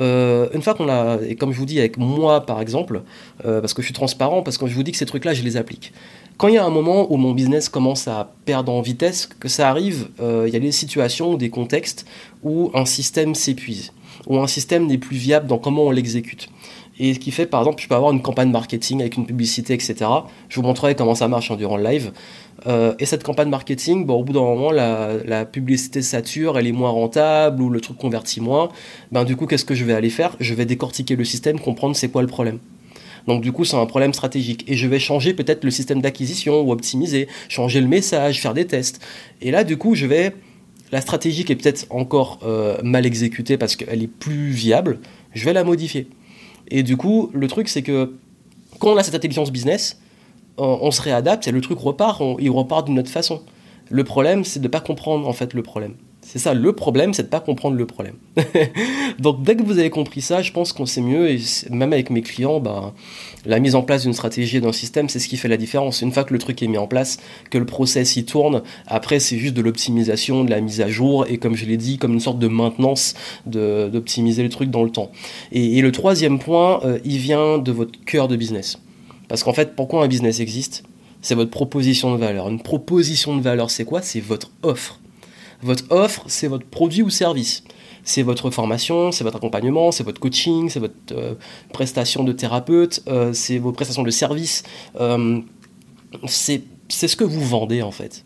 euh, 0.00 0.48
une 0.52 0.62
fois 0.62 0.74
qu'on 0.74 0.88
a, 0.88 1.18
et 1.22 1.36
comme 1.36 1.52
je 1.52 1.58
vous 1.58 1.66
dis 1.66 1.78
avec 1.78 1.98
moi 1.98 2.44
par 2.44 2.60
exemple, 2.60 3.02
euh, 3.44 3.60
parce 3.60 3.74
que 3.74 3.82
je 3.82 3.86
suis 3.86 3.94
transparent, 3.94 4.42
parce 4.42 4.58
que 4.58 4.66
je 4.66 4.74
vous 4.74 4.82
dis 4.82 4.92
que 4.92 4.98
ces 4.98 5.06
trucs-là, 5.06 5.34
je 5.34 5.42
les 5.42 5.56
applique. 5.56 5.92
Quand 6.36 6.48
il 6.48 6.54
y 6.54 6.58
a 6.58 6.64
un 6.64 6.70
moment 6.70 7.12
où 7.12 7.16
mon 7.16 7.32
business 7.32 7.68
commence 7.68 8.08
à 8.08 8.32
perdre 8.44 8.72
en 8.72 8.80
vitesse, 8.80 9.28
que 9.38 9.48
ça 9.48 9.68
arrive, 9.68 10.08
euh, 10.20 10.44
il 10.48 10.52
y 10.52 10.56
a 10.56 10.60
des 10.60 10.72
situations 10.72 11.32
ou 11.32 11.36
des 11.36 11.48
contextes 11.48 12.06
où 12.42 12.70
un 12.74 12.86
système 12.86 13.34
s'épuise. 13.34 13.92
ou 14.26 14.38
un 14.38 14.46
système 14.46 14.86
n'est 14.86 14.96
plus 14.96 15.16
viable 15.16 15.48
dans 15.48 15.58
comment 15.58 15.84
on 15.84 15.90
l'exécute. 15.90 16.48
Et 16.98 17.14
ce 17.14 17.18
qui 17.18 17.30
fait, 17.32 17.46
par 17.46 17.60
exemple, 17.60 17.82
je 17.82 17.88
peux 17.88 17.94
avoir 17.94 18.12
une 18.12 18.22
campagne 18.22 18.50
marketing 18.50 19.00
avec 19.00 19.16
une 19.16 19.26
publicité, 19.26 19.74
etc. 19.74 19.96
Je 20.48 20.56
vous 20.60 20.66
montrerai 20.66 20.94
comment 20.94 21.14
ça 21.14 21.26
marche 21.26 21.50
hein, 21.50 21.56
durant 21.56 21.76
le 21.76 21.84
live. 21.84 22.12
Euh, 22.66 22.94
et 22.98 23.06
cette 23.06 23.24
campagne 23.24 23.48
marketing, 23.48 24.06
bon, 24.06 24.20
au 24.20 24.24
bout 24.24 24.32
d'un 24.32 24.40
moment, 24.40 24.70
la, 24.70 25.44
publicité 25.44 26.02
sature, 26.02 26.58
elle 26.58 26.66
est 26.66 26.72
moins 26.72 26.90
rentable 26.90 27.62
ou 27.62 27.68
le 27.68 27.80
truc 27.80 27.98
convertit 27.98 28.40
moins. 28.40 28.68
Ben, 29.10 29.24
du 29.24 29.34
coup, 29.36 29.46
qu'est-ce 29.46 29.64
que 29.64 29.74
je 29.74 29.84
vais 29.84 29.92
aller 29.92 30.10
faire? 30.10 30.36
Je 30.38 30.54
vais 30.54 30.66
décortiquer 30.66 31.16
le 31.16 31.24
système, 31.24 31.58
comprendre 31.58 31.96
c'est 31.96 32.08
quoi 32.08 32.22
le 32.22 32.28
problème. 32.28 32.58
Donc 33.26 33.42
du 33.42 33.52
coup, 33.52 33.64
c'est 33.64 33.76
un 33.76 33.86
problème 33.86 34.12
stratégique. 34.12 34.64
Et 34.68 34.76
je 34.76 34.86
vais 34.86 34.98
changer 34.98 35.34
peut-être 35.34 35.64
le 35.64 35.70
système 35.70 36.02
d'acquisition 36.02 36.60
ou 36.60 36.72
optimiser, 36.72 37.26
changer 37.48 37.80
le 37.80 37.86
message, 37.86 38.40
faire 38.40 38.54
des 38.54 38.66
tests. 38.66 39.00
Et 39.40 39.50
là, 39.50 39.64
du 39.64 39.76
coup, 39.76 39.94
je 39.94 40.06
vais... 40.06 40.34
La 40.92 41.00
stratégie 41.00 41.44
qui 41.44 41.50
est 41.50 41.56
peut-être 41.56 41.86
encore 41.90 42.40
euh, 42.44 42.76
mal 42.84 43.04
exécutée 43.06 43.56
parce 43.56 43.74
qu'elle 43.74 44.02
est 44.02 44.06
plus 44.06 44.50
viable, 44.50 45.00
je 45.32 45.44
vais 45.44 45.52
la 45.52 45.64
modifier. 45.64 46.06
Et 46.68 46.82
du 46.82 46.96
coup, 46.96 47.30
le 47.32 47.46
truc, 47.48 47.68
c'est 47.68 47.82
que 47.82 48.14
quand 48.78 48.92
on 48.92 48.96
a 48.96 49.02
cette 49.02 49.14
intelligence 49.14 49.50
business, 49.50 50.00
on, 50.56 50.90
se 50.90 51.02
réadapte 51.02 51.48
et 51.48 51.52
le 51.52 51.60
truc 51.60 51.78
repart, 51.78 52.22
il 52.38 52.50
repart 52.50 52.86
d'une 52.86 52.98
autre 52.98 53.10
façon. 53.10 53.42
Le 53.90 54.04
problème, 54.04 54.44
c'est 54.44 54.60
de 54.60 54.64
ne 54.64 54.70
pas 54.70 54.80
comprendre 54.80 55.28
en 55.28 55.32
fait 55.32 55.52
le 55.52 55.62
problème. 55.62 55.94
C'est 56.26 56.38
ça, 56.38 56.54
le 56.54 56.72
problème, 56.72 57.12
c'est 57.12 57.24
de 57.24 57.28
pas 57.28 57.40
comprendre 57.40 57.76
le 57.76 57.86
problème. 57.86 58.14
Donc 59.18 59.42
dès 59.42 59.56
que 59.56 59.62
vous 59.62 59.78
avez 59.78 59.90
compris 59.90 60.22
ça, 60.22 60.40
je 60.40 60.52
pense 60.52 60.72
qu'on 60.72 60.86
sait 60.86 61.02
mieux, 61.02 61.28
et 61.28 61.38
même 61.70 61.92
avec 61.92 62.08
mes 62.08 62.22
clients, 62.22 62.60
bah, 62.60 62.94
la 63.44 63.60
mise 63.60 63.74
en 63.74 63.82
place 63.82 64.02
d'une 64.02 64.14
stratégie 64.14 64.56
et 64.56 64.60
d'un 64.60 64.72
système, 64.72 65.10
c'est 65.10 65.18
ce 65.18 65.28
qui 65.28 65.36
fait 65.36 65.48
la 65.48 65.58
différence. 65.58 66.00
Une 66.00 66.12
fois 66.12 66.24
que 66.24 66.32
le 66.32 66.38
truc 66.38 66.62
est 66.62 66.66
mis 66.66 66.78
en 66.78 66.86
place, 66.86 67.18
que 67.50 67.58
le 67.58 67.66
process 67.66 68.16
y 68.16 68.24
tourne, 68.24 68.62
après 68.86 69.20
c'est 69.20 69.36
juste 69.36 69.54
de 69.54 69.60
l'optimisation, 69.60 70.44
de 70.44 70.50
la 70.50 70.62
mise 70.62 70.80
à 70.80 70.88
jour, 70.88 71.26
et 71.28 71.36
comme 71.36 71.54
je 71.54 71.66
l'ai 71.66 71.76
dit, 71.76 71.98
comme 71.98 72.14
une 72.14 72.20
sorte 72.20 72.38
de 72.38 72.48
maintenance 72.48 73.14
d'optimiser 73.46 74.42
le 74.42 74.48
truc 74.48 74.70
dans 74.70 74.82
le 74.82 74.90
temps. 74.90 75.12
Et, 75.52 75.82
le 75.82 75.92
troisième 75.92 76.38
point, 76.38 76.80
euh, 76.84 76.98
il 77.04 77.18
vient 77.18 77.58
de 77.58 77.70
votre 77.70 78.02
cœur 78.06 78.26
de 78.26 78.36
business. 78.36 78.78
Parce 79.28 79.44
qu'en 79.44 79.52
fait, 79.52 79.76
pourquoi 79.76 80.02
un 80.02 80.08
business 80.08 80.40
existe? 80.40 80.84
C'est 81.20 81.34
votre 81.34 81.50
proposition 81.50 82.14
de 82.14 82.18
valeur. 82.18 82.48
Une 82.48 82.62
proposition 82.62 83.36
de 83.36 83.42
valeur, 83.42 83.70
c'est 83.70 83.84
quoi? 83.84 84.00
C'est 84.00 84.20
votre 84.20 84.50
offre 84.62 84.98
votre 85.62 85.84
offre, 85.90 86.24
c'est 86.26 86.48
votre 86.48 86.66
produit 86.66 87.02
ou 87.02 87.10
service. 87.10 87.64
C'est 88.04 88.22
votre 88.22 88.50
formation, 88.50 89.12
c'est 89.12 89.24
votre 89.24 89.36
accompagnement, 89.36 89.90
c'est 89.90 90.04
votre 90.04 90.20
coaching, 90.20 90.68
c'est 90.68 90.80
votre 90.80 90.94
euh, 91.12 91.34
prestation 91.72 92.22
de 92.22 92.32
thérapeute, 92.32 93.02
euh, 93.08 93.32
c'est 93.32 93.58
vos 93.58 93.72
prestations 93.72 94.02
de 94.02 94.10
service. 94.10 94.62
Euh, 95.00 95.40
c'est 96.26 96.62
ce 96.90 97.16
que 97.16 97.24
vous 97.24 97.40
vendez 97.40 97.80
en 97.80 97.90
fait. 97.90 98.24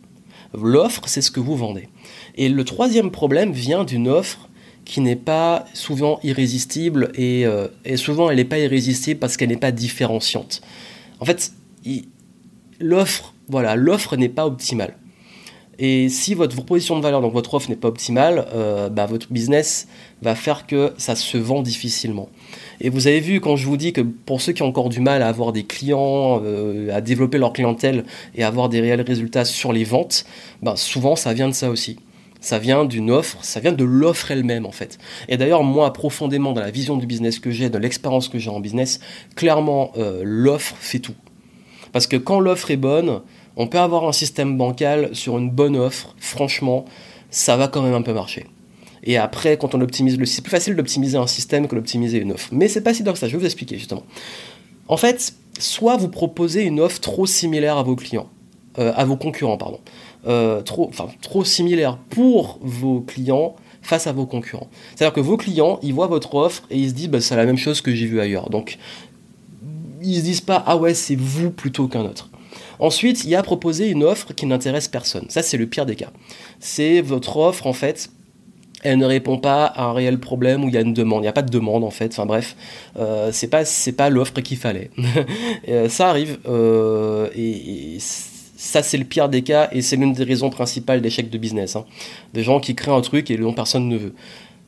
L'offre, 0.60 1.02
c'est 1.06 1.20
ce 1.20 1.30
que 1.30 1.40
vous 1.40 1.56
vendez. 1.56 1.88
Et 2.34 2.48
le 2.48 2.64
troisième 2.64 3.10
problème 3.10 3.52
vient 3.52 3.84
d'une 3.84 4.08
offre 4.08 4.48
qui 4.84 5.00
n'est 5.00 5.16
pas 5.16 5.64
souvent 5.74 6.18
irrésistible 6.22 7.12
et, 7.14 7.44
et 7.84 7.96
souvent 7.98 8.30
elle 8.30 8.36
n'est 8.36 8.44
pas 8.44 8.58
irrésistible 8.58 9.20
parce 9.20 9.36
qu'elle 9.36 9.50
n'est 9.50 9.58
pas 9.58 9.72
différenciante. 9.72 10.62
En 11.20 11.26
fait, 11.26 11.52
l'offre, 12.80 13.34
voilà, 13.48 13.76
l'offre 13.76 14.16
n'est 14.16 14.30
pas 14.30 14.46
optimale. 14.46 14.96
Et 15.78 16.08
si 16.08 16.34
votre 16.34 16.56
proposition 16.56 16.96
de 16.96 17.02
valeur, 17.02 17.20
donc 17.20 17.32
votre 17.32 17.54
offre 17.54 17.70
n'est 17.70 17.76
pas 17.76 17.88
optimale, 17.88 18.46
euh, 18.52 18.88
bah, 18.88 19.06
votre 19.06 19.32
business 19.32 19.86
va 20.22 20.34
faire 20.34 20.66
que 20.66 20.92
ça 20.98 21.14
se 21.14 21.38
vend 21.38 21.62
difficilement. 21.62 22.28
Et 22.80 22.90
vous 22.90 23.06
avez 23.06 23.20
vu 23.20 23.40
quand 23.40 23.54
je 23.54 23.66
vous 23.66 23.76
dis 23.76 23.92
que 23.92 24.00
pour 24.00 24.40
ceux 24.40 24.52
qui 24.52 24.62
ont 24.62 24.68
encore 24.68 24.88
du 24.88 25.00
mal 25.00 25.22
à 25.22 25.28
avoir 25.28 25.52
des 25.52 25.64
clients, 25.64 26.40
euh, 26.44 26.92
à 26.92 27.00
développer 27.00 27.38
leur 27.38 27.52
clientèle 27.52 28.04
et 28.34 28.42
avoir 28.42 28.68
des 28.68 28.80
réels 28.80 29.02
résultats 29.02 29.44
sur 29.44 29.72
les 29.72 29.84
ventes, 29.84 30.24
bah, 30.62 30.74
souvent 30.76 31.14
ça 31.14 31.32
vient 31.32 31.48
de 31.48 31.54
ça 31.54 31.70
aussi. 31.70 31.98
Ça 32.40 32.58
vient 32.58 32.84
d'une 32.84 33.10
offre, 33.10 33.38
ça 33.42 33.60
vient 33.60 33.72
de 33.72 33.84
l'offre 33.84 34.30
elle-même 34.30 34.66
en 34.66 34.72
fait. 34.72 34.98
Et 35.28 35.36
d'ailleurs, 35.36 35.62
moi, 35.64 35.92
profondément 35.92 36.52
dans 36.52 36.60
la 36.60 36.70
vision 36.70 36.96
du 36.96 37.06
business 37.06 37.38
que 37.38 37.50
j'ai, 37.50 37.68
de 37.68 37.78
l'expérience 37.78 38.28
que 38.28 38.38
j'ai 38.38 38.50
en 38.50 38.60
business, 38.60 39.00
clairement, 39.36 39.92
euh, 39.96 40.22
l'offre 40.24 40.76
fait 40.78 41.00
tout. 41.00 41.14
Parce 41.92 42.06
que 42.06 42.16
quand 42.16 42.38
l'offre 42.38 42.70
est 42.70 42.76
bonne, 42.76 43.22
on 43.58 43.66
peut 43.66 43.78
avoir 43.78 44.08
un 44.08 44.12
système 44.12 44.56
bancal 44.56 45.10
sur 45.14 45.36
une 45.36 45.50
bonne 45.50 45.76
offre, 45.76 46.14
franchement, 46.18 46.84
ça 47.30 47.56
va 47.56 47.66
quand 47.68 47.82
même 47.82 47.92
un 47.92 48.02
peu 48.02 48.14
marcher. 48.14 48.46
Et 49.02 49.16
après, 49.16 49.58
quand 49.58 49.74
on 49.74 49.80
optimise 49.80 50.16
le 50.16 50.26
c'est 50.26 50.42
plus 50.42 50.50
facile 50.50 50.76
d'optimiser 50.76 51.18
un 51.18 51.26
système 51.26 51.66
que 51.66 51.74
d'optimiser 51.74 52.18
une 52.18 52.32
offre. 52.32 52.48
Mais 52.52 52.68
c'est 52.68 52.82
pas 52.82 52.94
si 52.94 53.02
dur 53.02 53.12
que 53.12 53.18
ça, 53.18 53.26
je 53.26 53.32
vais 53.32 53.38
vous 53.38 53.44
expliquer 53.44 53.76
justement. 53.76 54.04
En 54.86 54.96
fait, 54.96 55.34
soit 55.58 55.96
vous 55.96 56.08
proposez 56.08 56.62
une 56.62 56.78
offre 56.78 57.00
trop 57.00 57.26
similaire 57.26 57.76
à 57.76 57.82
vos 57.82 57.96
clients, 57.96 58.28
euh, 58.78 58.92
à 58.96 59.04
vos 59.04 59.16
concurrents, 59.16 59.58
pardon, 59.58 59.80
euh, 60.28 60.62
trop, 60.62 60.88
enfin, 60.88 61.08
trop 61.20 61.44
similaire 61.44 61.98
pour 62.10 62.60
vos 62.62 63.00
clients 63.00 63.56
face 63.82 64.06
à 64.06 64.12
vos 64.12 64.26
concurrents. 64.26 64.68
C'est-à-dire 64.94 65.14
que 65.14 65.20
vos 65.20 65.36
clients, 65.36 65.80
ils 65.82 65.92
voient 65.92 66.06
votre 66.06 66.36
offre 66.36 66.62
et 66.70 66.78
ils 66.78 66.90
se 66.90 66.94
disent, 66.94 67.08
bah, 67.08 67.20
c'est 67.20 67.36
la 67.36 67.44
même 67.44 67.58
chose 67.58 67.80
que 67.80 67.92
j'ai 67.92 68.06
vu 68.06 68.20
ailleurs. 68.20 68.50
Donc, 68.50 68.78
ils 70.00 70.16
se 70.16 70.22
disent 70.22 70.40
pas, 70.40 70.62
ah 70.66 70.76
ouais, 70.76 70.94
c'est 70.94 71.16
vous 71.16 71.50
plutôt 71.50 71.88
qu'un 71.88 72.04
autre. 72.04 72.28
Ensuite, 72.78 73.24
il 73.24 73.30
y 73.30 73.34
a 73.34 73.42
proposé 73.42 73.88
une 73.88 74.04
offre 74.04 74.32
qui 74.34 74.46
n'intéresse 74.46 74.88
personne. 74.88 75.26
Ça, 75.28 75.42
c'est 75.42 75.56
le 75.56 75.66
pire 75.66 75.86
des 75.86 75.96
cas. 75.96 76.10
C'est 76.60 77.00
votre 77.00 77.36
offre, 77.36 77.66
en 77.66 77.72
fait, 77.72 78.10
elle 78.82 78.98
ne 78.98 79.06
répond 79.06 79.38
pas 79.38 79.66
à 79.66 79.84
un 79.84 79.92
réel 79.92 80.18
problème 80.18 80.64
où 80.64 80.68
il 80.68 80.74
y 80.74 80.76
a 80.76 80.80
une 80.80 80.94
demande. 80.94 81.20
Il 81.20 81.22
n'y 81.22 81.28
a 81.28 81.32
pas 81.32 81.42
de 81.42 81.50
demande 81.50 81.84
en 81.84 81.90
fait. 81.90 82.12
Enfin 82.12 82.26
bref, 82.26 82.56
euh, 82.96 83.30
c'est 83.32 83.48
pas 83.48 83.64
c'est 83.64 83.92
pas 83.92 84.10
l'offre 84.10 84.40
qu'il 84.40 84.56
fallait. 84.56 84.90
Euh, 85.68 85.88
ça 85.88 86.08
arrive 86.08 86.38
euh, 86.48 87.28
et, 87.36 87.98
ça 88.00 88.82
c'est 88.82 88.96
le 88.96 89.04
pire 89.04 89.28
des 89.28 89.42
cas 89.42 89.68
et 89.72 89.82
c'est 89.82 89.96
l'une 89.96 90.12
des 90.12 90.24
raisons 90.24 90.50
principales 90.50 91.00
d'échec 91.00 91.28
de 91.30 91.38
business. 91.38 91.76
Hein. 91.76 91.84
Des 92.32 92.42
gens 92.42 92.60
qui 92.60 92.74
créent 92.74 92.92
un 92.92 93.00
truc 93.00 93.30
et 93.30 93.36
dont 93.36 93.52
personne 93.52 93.88
ne 93.88 93.96
veut. 93.96 94.14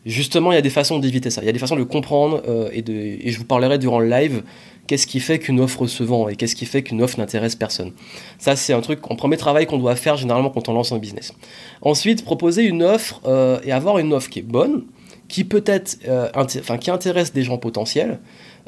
Justement, 0.05 0.53
il 0.53 0.57
y 0.57 0.59
a 0.59 0.63
des 0.63 0.71
façons 0.71 0.99
d'éviter 0.99 1.31
ça. 1.31 1.43
Il 1.43 1.47
y 1.47 1.49
a 1.49 1.53
des 1.53 1.59
façons 1.59 1.77
de 1.77 1.85
comprendre 1.85 2.43
et, 2.73 2.83
de, 2.83 2.93
et 2.93 3.31
je 3.31 3.39
vous 3.39 3.45
parlerai 3.45 3.79
durant 3.79 4.01
le 4.01 4.09
live 4.09 4.43
qu'est-ce 4.91 5.07
qui 5.07 5.21
fait 5.21 5.39
qu'une 5.39 5.61
offre 5.61 5.87
se 5.87 6.03
vend 6.03 6.29
et 6.29 6.35
qu'est-ce 6.35 6.57
qui 6.57 6.67
fait 6.67 6.83
qu'une 6.83 7.01
offre 7.01 7.21
n'intéresse 7.21 7.55
personne. 7.55 7.93
Ça, 8.41 8.57
c'est 8.57 8.73
un 8.73 8.81
truc, 8.81 8.99
un 9.09 9.15
premier 9.15 9.37
travail 9.37 9.65
qu'on 9.65 9.79
doit 9.79 9.95
faire 9.95 10.17
généralement 10.17 10.51
quand 10.51 10.69
on 10.69 10.73
lance 10.73 10.91
un 10.91 10.99
business. 10.99 11.33
Ensuite, 11.81 12.25
proposer 12.25 12.65
une 12.65 12.83
offre 12.83 13.21
euh, 13.25 13.61
et 13.63 13.71
avoir 13.71 13.99
une 13.99 14.13
offre 14.13 14.29
qui 14.29 14.41
est 14.41 14.43
bonne, 14.43 14.87
qui 15.29 15.45
peut-être, 15.45 16.01
euh, 16.09 16.29
enfin, 16.35 16.77
qui 16.77 16.91
intéresse 16.91 17.33
des 17.33 17.45
gens 17.45 17.57
potentiels, 17.57 18.19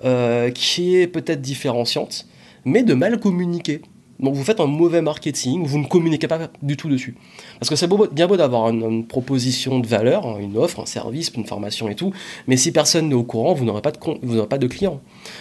euh, 0.04 0.50
qui 0.50 0.94
est 0.94 1.08
peut-être 1.08 1.40
différenciante, 1.40 2.28
mais 2.64 2.84
de 2.84 2.94
mal 2.94 3.18
communiquer. 3.18 3.82
Donc 4.22 4.34
vous 4.34 4.44
faites 4.44 4.60
un 4.60 4.66
mauvais 4.66 5.02
marketing, 5.02 5.64
vous 5.66 5.78
ne 5.78 5.86
communiquez 5.86 6.28
pas 6.28 6.48
du 6.62 6.76
tout 6.76 6.88
dessus. 6.88 7.16
Parce 7.58 7.68
que 7.68 7.76
c'est 7.76 7.88
bien 8.12 8.26
beau 8.26 8.36
d'avoir 8.36 8.70
une, 8.70 9.04
proposition 9.04 9.80
de 9.80 9.86
valeur, 9.86 10.26
hein, 10.26 10.36
une 10.40 10.56
offre, 10.56 10.80
un 10.80 10.86
service, 10.86 11.32
une 11.36 11.44
formation 11.44 11.88
et 11.88 11.96
tout, 11.96 12.12
mais 12.46 12.56
si 12.56 12.72
personne 12.72 13.08
n'est 13.08 13.14
au 13.14 13.24
courant, 13.24 13.52
vous 13.52 13.64
n'aurez 13.64 13.82
pas, 13.82 13.90
de, 13.90 14.40
pas 14.42 14.58
de 14.58 14.66
clients. 14.68 15.00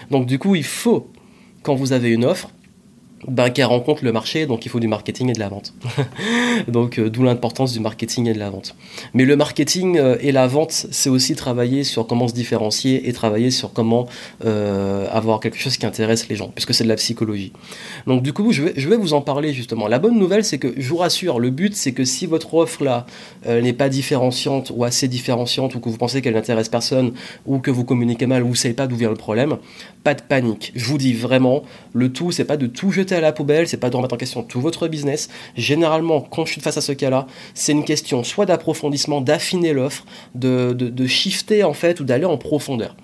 Donc 0.10 0.26
du 0.26 0.40
coup, 0.40 0.56
il 0.56 0.64
faut, 0.64 1.08
quand 1.62 1.76
vous 1.76 1.94
avez 1.94 2.10
une 2.10 2.26
offre, 2.26 2.50
ben, 3.28 3.50
qu'elle 3.50 3.66
rencontre 3.66 4.04
le 4.04 4.12
marché, 4.12 4.46
donc 4.46 4.66
il 4.66 4.70
faut 4.70 4.80
du 4.80 4.88
marketing 4.88 5.30
et 5.30 5.34
de 5.34 5.40
la 5.40 5.50
vente. 5.50 5.74
donc 6.68 6.98
euh, 6.98 7.10
d'où 7.10 7.24
l'importance 7.24 7.74
du 7.74 7.80
marketing 7.80 8.28
et 8.28 8.34
de 8.34 8.40
la 8.40 8.50
vente. 8.50 8.76
Mais 9.14 9.26
le 9.26 9.36
marketing 9.36 9.98
euh, 9.98 10.18
et 10.22 10.32
la 10.32 10.48
vente, 10.48 10.72
c'est 10.72 11.10
aussi 11.10 11.36
travailler 11.36 11.84
sur 11.84 12.08
comment 12.08 12.28
se 12.28 12.34
différencier 12.34 13.08
et 13.08 13.14
travailler 13.14 13.52
sur 13.52 13.74
comment 13.74 14.08
euh, 14.46 15.08
avoir 15.12 15.40
quelque 15.40 15.60
chose 15.60 15.78
qui 15.78 15.86
intéresse 15.86 16.30
les 16.30 16.36
gens, 16.36 16.50
puisque 16.50 16.74
c'est 16.74 16.84
de 16.84 16.90
la 16.90 16.96
psychologie. 16.96 17.54
Donc 18.08 18.24
du 18.24 18.34
coup, 18.34 18.52
je 18.52 18.64
vais, 18.64 18.74
je 18.76 18.90
vais 18.90 18.98
vous 18.98 19.14
en 19.14 19.22
parler 19.22 19.54
justement. 19.54 19.88
La 19.88 20.00
bonne 20.00 20.18
nouvelle, 20.18 20.44
c'est 20.44 20.58
que 20.58 20.74
je 20.76 20.90
vous 20.90 20.98
rassure, 20.98 21.40
le 21.40 21.52
but, 21.52 21.76
c'est 21.76 21.92
que 21.92 22.06
si 22.06 22.26
votre 22.26 22.54
offre 22.56 22.84
là 22.84 23.06
n'est 23.46 23.74
pas 23.74 23.90
différenciante 23.90 24.72
ou 24.76 24.84
assez 24.84 25.08
différenciante, 25.08 25.76
ou 25.76 25.80
que 25.80 25.90
vous 25.90 25.98
pensez 25.98 26.22
qu'elle 26.22 26.34
n'intéresse 26.34 26.70
personne, 26.70 27.14
ou 27.46 27.60
que 27.60 27.72
vous 27.72 27.84
communiquez 27.84 28.26
mal, 28.26 28.44
ou 28.44 28.50
vous 28.50 28.56
savez 28.56 28.74
pas 28.74 28.88
d'où 28.88 28.96
vient 28.96 29.10
le 29.10 29.16
problème, 29.16 29.58
pas 30.04 30.14
de 30.14 30.22
panique. 30.22 30.72
Je 30.76 30.86
vous 30.86 30.98
dis 30.98 31.14
vraiment, 31.14 31.64
le 31.94 32.12
tout, 32.12 32.32
c'est 32.32 32.46
pas 32.46 32.58
de 32.58 32.68
tout 32.68 32.92
jeter 32.92 33.11
à 33.16 33.22
la 33.22 33.32
poubelle, 33.32 33.68
c'est 33.68 33.78
pas 33.78 33.90
de 33.90 33.96
remettre 33.96 34.16
en 34.16 34.18
question 34.18 34.44
tout 34.44 34.62
votre 34.62 34.88
business. 34.88 35.30
Généralement, 35.56 36.22
quand 36.22 36.46
je 36.46 36.54
suis 36.54 36.62
face 36.62 36.78
à 36.78 36.82
ce 36.82 36.92
cas-là, 36.92 37.28
c'est 37.54 37.72
une 37.72 37.86
question 37.86 38.24
soit 38.24 38.46
d'approfondissement, 38.46 39.22
d'affiner 39.22 39.74
l'offre, 39.74 40.06
de, 40.36 40.74
de, 40.74 40.90
de 40.90 41.08
shifter 41.08 41.64
en 41.64 41.74
fait, 41.74 42.00
ou 42.00 42.04
d'aller 42.04 42.26
en 42.26 42.38
profondeur. 42.38 42.96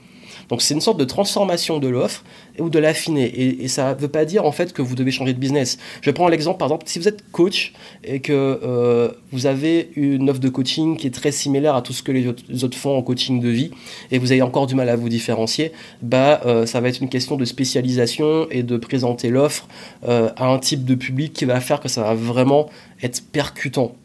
Donc 0.49 0.61
c'est 0.61 0.73
une 0.73 0.81
sorte 0.81 0.99
de 0.99 1.05
transformation 1.05 1.79
de 1.79 1.87
l'offre 1.87 2.23
ou 2.59 2.69
de 2.69 2.79
l'affiner. 2.79 3.25
Et, 3.61 3.67
ça 3.67 3.93
ne 3.93 3.99
veut 3.99 4.07
pas 4.07 4.25
dire 4.25 4.45
en 4.45 4.51
fait 4.51 4.73
que 4.73 4.81
vous 4.81 4.95
devez 4.95 5.11
changer 5.11 5.33
de 5.33 5.39
business. 5.39 5.77
Je 6.01 6.09
prends 6.11 6.27
l'exemple 6.27 6.57
par 6.57 6.67
exemple 6.67 6.85
si 6.87 6.99
vous 6.99 7.07
êtes 7.07 7.23
coach 7.31 7.73
et 8.03 8.19
que 8.19 8.31
euh, 8.33 9.11
vous 9.31 9.45
avez 9.45 9.91
une 9.95 10.29
offre 10.29 10.39
de 10.39 10.49
coaching 10.49 10.97
qui 10.97 11.07
est 11.07 11.13
très 11.13 11.31
similaire 11.31 11.75
à 11.75 11.81
tout 11.81 11.93
ce 11.93 12.01
que 12.01 12.11
les 12.11 12.27
autres, 12.27 12.77
font 12.77 12.97
en 12.97 13.01
coaching 13.01 13.39
de 13.41 13.49
vie 13.49 13.71
et 14.11 14.19
vous 14.19 14.31
avez 14.31 14.41
encore 14.41 14.67
du 14.67 14.75
mal 14.75 14.89
à 14.89 14.95
vous 14.95 15.09
différencier, 15.09 15.71
bah 16.01 16.41
euh, 16.45 16.65
ça 16.65 16.79
va 16.79 16.89
être 16.89 17.01
une 17.01 17.09
question 17.09 17.37
de 17.37 17.45
spécialisation 17.45 18.47
et 18.51 18.63
de 18.63 18.77
présenter 18.77 19.29
l'offre 19.29 19.67
euh, 20.07 20.29
à 20.37 20.47
un 20.47 20.59
type 20.59 20.85
de 20.85 20.95
public 20.95 21.33
qui 21.33 21.45
va 21.45 21.59
faire 21.59 21.79
que 21.79 21.87
ça 21.87 22.03
va 22.03 22.13
vraiment 22.13 22.69
être 23.01 23.21
percutant 23.31 23.95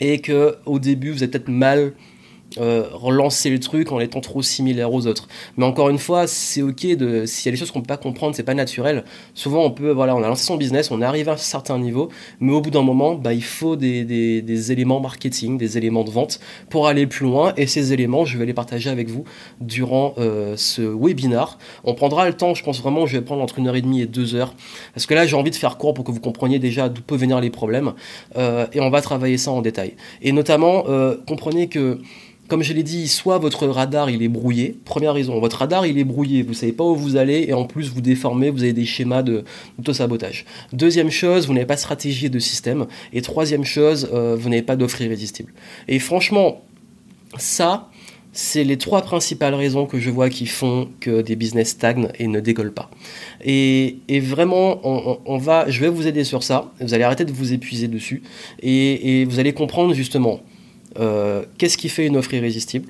et 0.00 0.20
que 0.20 0.56
au 0.66 0.78
début 0.78 1.10
vous 1.10 1.24
êtes 1.24 1.30
peut-être 1.30 1.48
mal 1.48 1.92
euh, 2.58 2.88
relancer 2.92 3.48
le 3.48 3.60
truc 3.60 3.92
en 3.92 4.00
étant 4.00 4.20
trop 4.20 4.42
similaire 4.42 4.92
aux 4.92 5.06
autres. 5.06 5.28
Mais 5.56 5.64
encore 5.64 5.88
une 5.88 5.98
fois, 5.98 6.26
c'est 6.26 6.62
ok 6.62 6.84
de 6.96 7.24
s'il 7.24 7.46
y 7.46 7.48
a 7.48 7.52
des 7.52 7.56
choses 7.56 7.70
qu'on 7.70 7.80
peut 7.80 7.86
pas 7.86 7.96
comprendre, 7.96 8.34
c'est 8.34 8.42
pas 8.42 8.54
naturel. 8.54 9.04
Souvent, 9.34 9.64
on 9.64 9.70
peut, 9.70 9.92
voilà, 9.92 10.16
on 10.16 10.22
a 10.24 10.26
lancé 10.26 10.46
son 10.46 10.56
business, 10.56 10.90
on 10.90 11.00
arrive 11.00 11.28
à 11.28 11.34
un 11.34 11.36
certain 11.36 11.78
niveau, 11.78 12.08
mais 12.40 12.52
au 12.52 12.60
bout 12.60 12.70
d'un 12.70 12.82
moment, 12.82 13.14
bah, 13.14 13.34
il 13.34 13.44
faut 13.44 13.76
des, 13.76 14.72
éléments 14.72 14.98
marketing, 14.98 15.58
des 15.58 15.78
éléments 15.78 16.02
de 16.02 16.10
vente 16.10 16.40
pour 16.70 16.88
aller 16.88 17.06
plus 17.06 17.24
loin. 17.24 17.52
Et 17.56 17.68
ces 17.68 17.92
éléments, 17.92 18.24
je 18.24 18.36
vais 18.36 18.46
les 18.46 18.54
partager 18.54 18.90
avec 18.90 19.08
vous 19.08 19.22
durant 19.60 20.14
euh, 20.18 20.56
ce 20.56 20.82
webinar. 20.82 21.56
On 21.84 21.94
prendra 21.94 22.26
le 22.26 22.34
temps, 22.34 22.54
je 22.54 22.64
pense 22.64 22.80
vraiment, 22.82 23.06
je 23.06 23.16
vais 23.16 23.24
prendre 23.24 23.42
entre 23.42 23.60
une 23.60 23.68
heure 23.68 23.76
et 23.76 23.82
demie 23.82 24.00
et 24.00 24.06
deux 24.06 24.34
heures, 24.34 24.54
parce 24.92 25.06
que 25.06 25.14
là, 25.14 25.24
j'ai 25.24 25.36
envie 25.36 25.50
de 25.50 25.56
faire 25.56 25.76
court 25.78 25.94
pour 25.94 26.04
que 26.04 26.10
vous 26.10 26.20
compreniez 26.20 26.58
déjà 26.58 26.88
d'où 26.88 27.00
peuvent 27.00 27.20
venir 27.20 27.40
les 27.40 27.50
problèmes, 27.50 27.92
euh, 28.36 28.66
et 28.72 28.80
on 28.80 28.90
va 28.90 29.02
travailler 29.02 29.38
ça 29.38 29.52
en 29.52 29.62
détail. 29.62 29.94
Et 30.20 30.32
notamment, 30.32 30.84
comprenez 31.26 31.68
que 31.68 32.00
comme 32.50 32.64
je 32.64 32.72
l'ai 32.72 32.82
dit, 32.82 33.06
soit 33.06 33.38
votre 33.38 33.68
radar 33.68 34.10
il 34.10 34.22
est 34.22 34.28
brouillé. 34.28 34.76
Première 34.84 35.14
raison, 35.14 35.38
votre 35.38 35.58
radar 35.58 35.86
il 35.86 35.98
est 35.98 36.04
brouillé, 36.04 36.42
vous 36.42 36.52
savez 36.52 36.72
pas 36.72 36.82
où 36.82 36.96
vous 36.96 37.16
allez 37.16 37.44
et 37.48 37.52
en 37.54 37.64
plus 37.64 37.88
vous 37.90 38.00
déformez, 38.00 38.50
vous 38.50 38.64
avez 38.64 38.72
des 38.72 38.84
schémas 38.84 39.22
de 39.22 39.44
sabotage. 39.92 40.44
Deuxième 40.72 41.10
chose, 41.10 41.46
vous 41.46 41.54
n'avez 41.54 41.66
pas 41.66 41.76
de 41.76 41.80
stratégie 41.80 42.28
de 42.28 42.38
système. 42.40 42.86
Et 43.12 43.22
troisième 43.22 43.64
chose, 43.64 44.10
euh, 44.12 44.36
vous 44.38 44.48
n'avez 44.48 44.62
pas 44.62 44.76
d'offre 44.76 45.00
irrésistible. 45.00 45.52
Et 45.86 46.00
franchement, 46.00 46.62
ça, 47.38 47.88
c'est 48.32 48.64
les 48.64 48.78
trois 48.78 49.02
principales 49.02 49.54
raisons 49.54 49.86
que 49.86 50.00
je 50.00 50.10
vois 50.10 50.28
qui 50.28 50.46
font 50.46 50.88
que 50.98 51.22
des 51.22 51.36
business 51.36 51.70
stagnent 51.70 52.08
et 52.18 52.26
ne 52.26 52.40
décollent 52.40 52.74
pas. 52.74 52.90
Et, 53.44 54.00
vraiment, 54.20 54.80
on, 54.84 55.38
va, 55.38 55.68
je 55.68 55.80
vais 55.80 55.88
vous 55.88 56.06
aider 56.08 56.24
sur 56.24 56.42
ça. 56.42 56.72
Vous 56.80 56.94
allez 56.94 57.04
arrêter 57.04 57.24
de 57.24 57.32
vous 57.32 57.52
épuiser 57.52 57.88
dessus 57.88 58.22
et 58.60 59.24
vous 59.28 59.38
allez 59.38 59.52
comprendre 59.52 59.94
justement 59.94 60.40
qu'est-ce 60.96 61.76
qui 61.76 61.88
fait 61.88 62.06
une 62.06 62.16
offre 62.16 62.34
irrésistible 62.34 62.86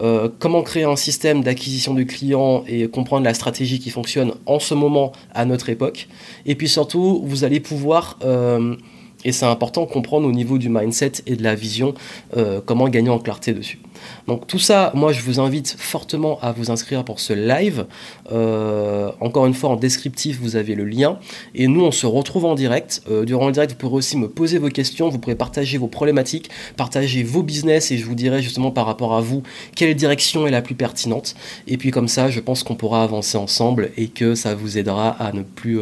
euh, 0.00 0.30
comment 0.38 0.62
créer 0.62 0.84
un 0.84 0.96
système 0.96 1.42
d'acquisition 1.42 1.92
de 1.92 2.04
clients 2.04 2.64
et 2.66 2.88
comprendre 2.88 3.24
la 3.24 3.34
stratégie 3.34 3.78
qui 3.78 3.90
fonctionne 3.90 4.32
en 4.46 4.58
ce 4.58 4.72
moment 4.72 5.12
à 5.34 5.44
notre 5.44 5.68
époque. 5.68 6.08
Et 6.46 6.54
puis 6.54 6.68
surtout, 6.68 7.22
vous 7.24 7.44
allez 7.44 7.60
pouvoir 7.60 8.18
euh, 8.24 8.76
et 9.24 9.32
c'est 9.32 9.46
important 9.46 9.84
de 9.84 9.90
comprendre 9.90 10.26
au 10.26 10.32
niveau 10.32 10.58
du 10.58 10.68
mindset 10.68 11.12
et 11.26 11.36
de 11.36 11.42
la 11.42 11.54
vision 11.54 11.94
euh, 12.36 12.60
comment 12.64 12.88
gagner 12.88 13.10
en 13.10 13.18
clarté 13.18 13.52
dessus. 13.52 13.78
Donc 14.26 14.46
tout 14.46 14.58
ça, 14.58 14.92
moi 14.94 15.12
je 15.12 15.20
vous 15.20 15.40
invite 15.40 15.76
fortement 15.78 16.38
à 16.40 16.52
vous 16.52 16.70
inscrire 16.70 17.04
pour 17.04 17.20
ce 17.20 17.32
live. 17.32 17.86
Euh, 18.32 19.10
encore 19.20 19.46
une 19.46 19.54
fois, 19.54 19.70
en 19.70 19.76
descriptif, 19.76 20.38
vous 20.40 20.56
avez 20.56 20.74
le 20.74 20.84
lien. 20.84 21.18
Et 21.54 21.66
nous, 21.66 21.84
on 21.84 21.90
se 21.90 22.06
retrouve 22.06 22.46
en 22.46 22.54
direct. 22.54 23.02
Euh, 23.10 23.24
durant 23.24 23.46
le 23.46 23.52
direct, 23.52 23.72
vous 23.72 23.78
pourrez 23.78 23.96
aussi 23.96 24.16
me 24.16 24.28
poser 24.28 24.58
vos 24.58 24.68
questions, 24.68 25.08
vous 25.08 25.18
pourrez 25.18 25.34
partager 25.34 25.76
vos 25.76 25.88
problématiques, 25.88 26.50
partager 26.76 27.22
vos 27.22 27.42
business 27.42 27.90
et 27.90 27.98
je 27.98 28.06
vous 28.06 28.14
dirai 28.14 28.42
justement 28.42 28.70
par 28.70 28.86
rapport 28.86 29.14
à 29.14 29.20
vous 29.20 29.42
quelle 29.76 29.94
direction 29.94 30.46
est 30.46 30.50
la 30.50 30.62
plus 30.62 30.74
pertinente. 30.74 31.34
Et 31.66 31.76
puis 31.76 31.90
comme 31.90 32.08
ça, 32.08 32.30
je 32.30 32.40
pense 32.40 32.62
qu'on 32.62 32.74
pourra 32.74 33.02
avancer 33.02 33.36
ensemble 33.36 33.90
et 33.96 34.08
que 34.08 34.34
ça 34.34 34.54
vous 34.54 34.78
aidera 34.78 35.10
à 35.10 35.32
ne 35.32 35.42
plus 35.42 35.78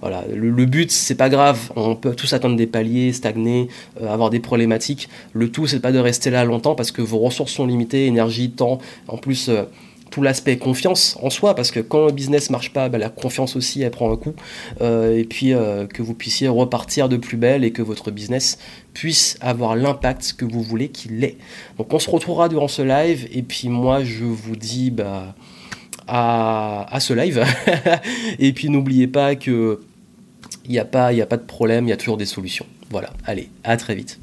voilà, 0.00 0.24
le, 0.32 0.66
but, 0.66 0.90
c'est 0.90 1.14
pas 1.14 1.28
grave, 1.28 1.72
on 1.74 1.96
peut 1.96 2.14
tous 2.14 2.32
atteindre 2.34 2.56
des 2.56 2.66
paliers, 2.66 3.12
stagner, 3.12 3.68
euh, 4.00 4.12
avoir 4.12 4.30
des 4.30 4.40
problématiques. 4.40 5.08
Le 5.32 5.50
tout, 5.50 5.66
c'est 5.66 5.80
pas 5.80 5.92
de 5.92 5.98
rester 5.98 6.30
là 6.30 6.44
longtemps 6.44 6.74
parce 6.74 6.90
que 6.90 7.00
vos 7.00 7.18
ressources 7.18 7.52
sont 7.52 7.66
limitées, 7.66 8.06
énergie, 8.06 8.50
temps, 8.50 8.78
en 9.08 9.16
plus. 9.16 9.48
Euh, 9.48 9.64
tout 10.08 10.22
l'aspect 10.22 10.56
confiance 10.56 11.18
en 11.20 11.30
soi, 11.30 11.56
parce 11.56 11.72
que 11.72 11.80
quand 11.80 12.06
le 12.06 12.12
business 12.12 12.48
marche 12.48 12.72
pas, 12.72 12.88
bah, 12.88 12.96
la 12.96 13.08
confiance 13.08 13.56
aussi 13.56 13.82
elle 13.82 13.90
prend 13.90 14.10
un 14.12 14.16
coup, 14.16 14.34
euh, 14.80 15.18
et 15.18 15.24
puis 15.24 15.50
que 15.50 16.00
vous 16.00 16.14
puissiez 16.14 16.46
repartir 16.46 17.08
de 17.08 17.16
plus 17.16 17.36
belle 17.36 17.64
et 17.64 17.72
que 17.72 17.82
votre 17.82 18.12
business 18.12 18.56
puisse 18.94 19.36
avoir 19.40 19.74
l'impact 19.74 20.34
que 20.38 20.44
vous 20.44 20.62
voulez 20.62 20.90
qu'il 20.90 21.22
ait. 21.24 21.36
Donc 21.76 21.92
on 21.92 21.98
se 21.98 22.08
retrouvera 22.08 22.48
durant 22.48 22.68
ce 22.68 22.82
live, 22.82 23.26
et 23.32 23.42
puis 23.42 23.68
moi 23.68 24.04
je 24.04 24.22
vous 24.22 24.54
dis 24.54 24.92
bah, 24.92 25.34
à, 26.06 26.86
à 26.88 27.00
ce 27.00 27.12
live, 27.12 27.44
et 28.38 28.52
puis 28.52 28.70
n'oubliez 28.70 29.08
pas 29.08 29.34
que 29.34 29.80
il 30.68 30.72
n'y 30.72 30.78
a, 30.78 30.84
pas, 30.84 31.08
a 31.08 31.26
pas 31.26 31.36
de 31.36 31.44
problème, 31.44 31.86
il 31.86 31.90
y 31.90 31.92
a 31.92 31.96
toujours 31.96 32.16
des 32.16 32.26
solutions. 32.26 32.66
Voilà, 32.90 33.10
allez, 33.24 33.50
à 33.64 33.76
très 33.76 33.94
vite. 33.94 34.20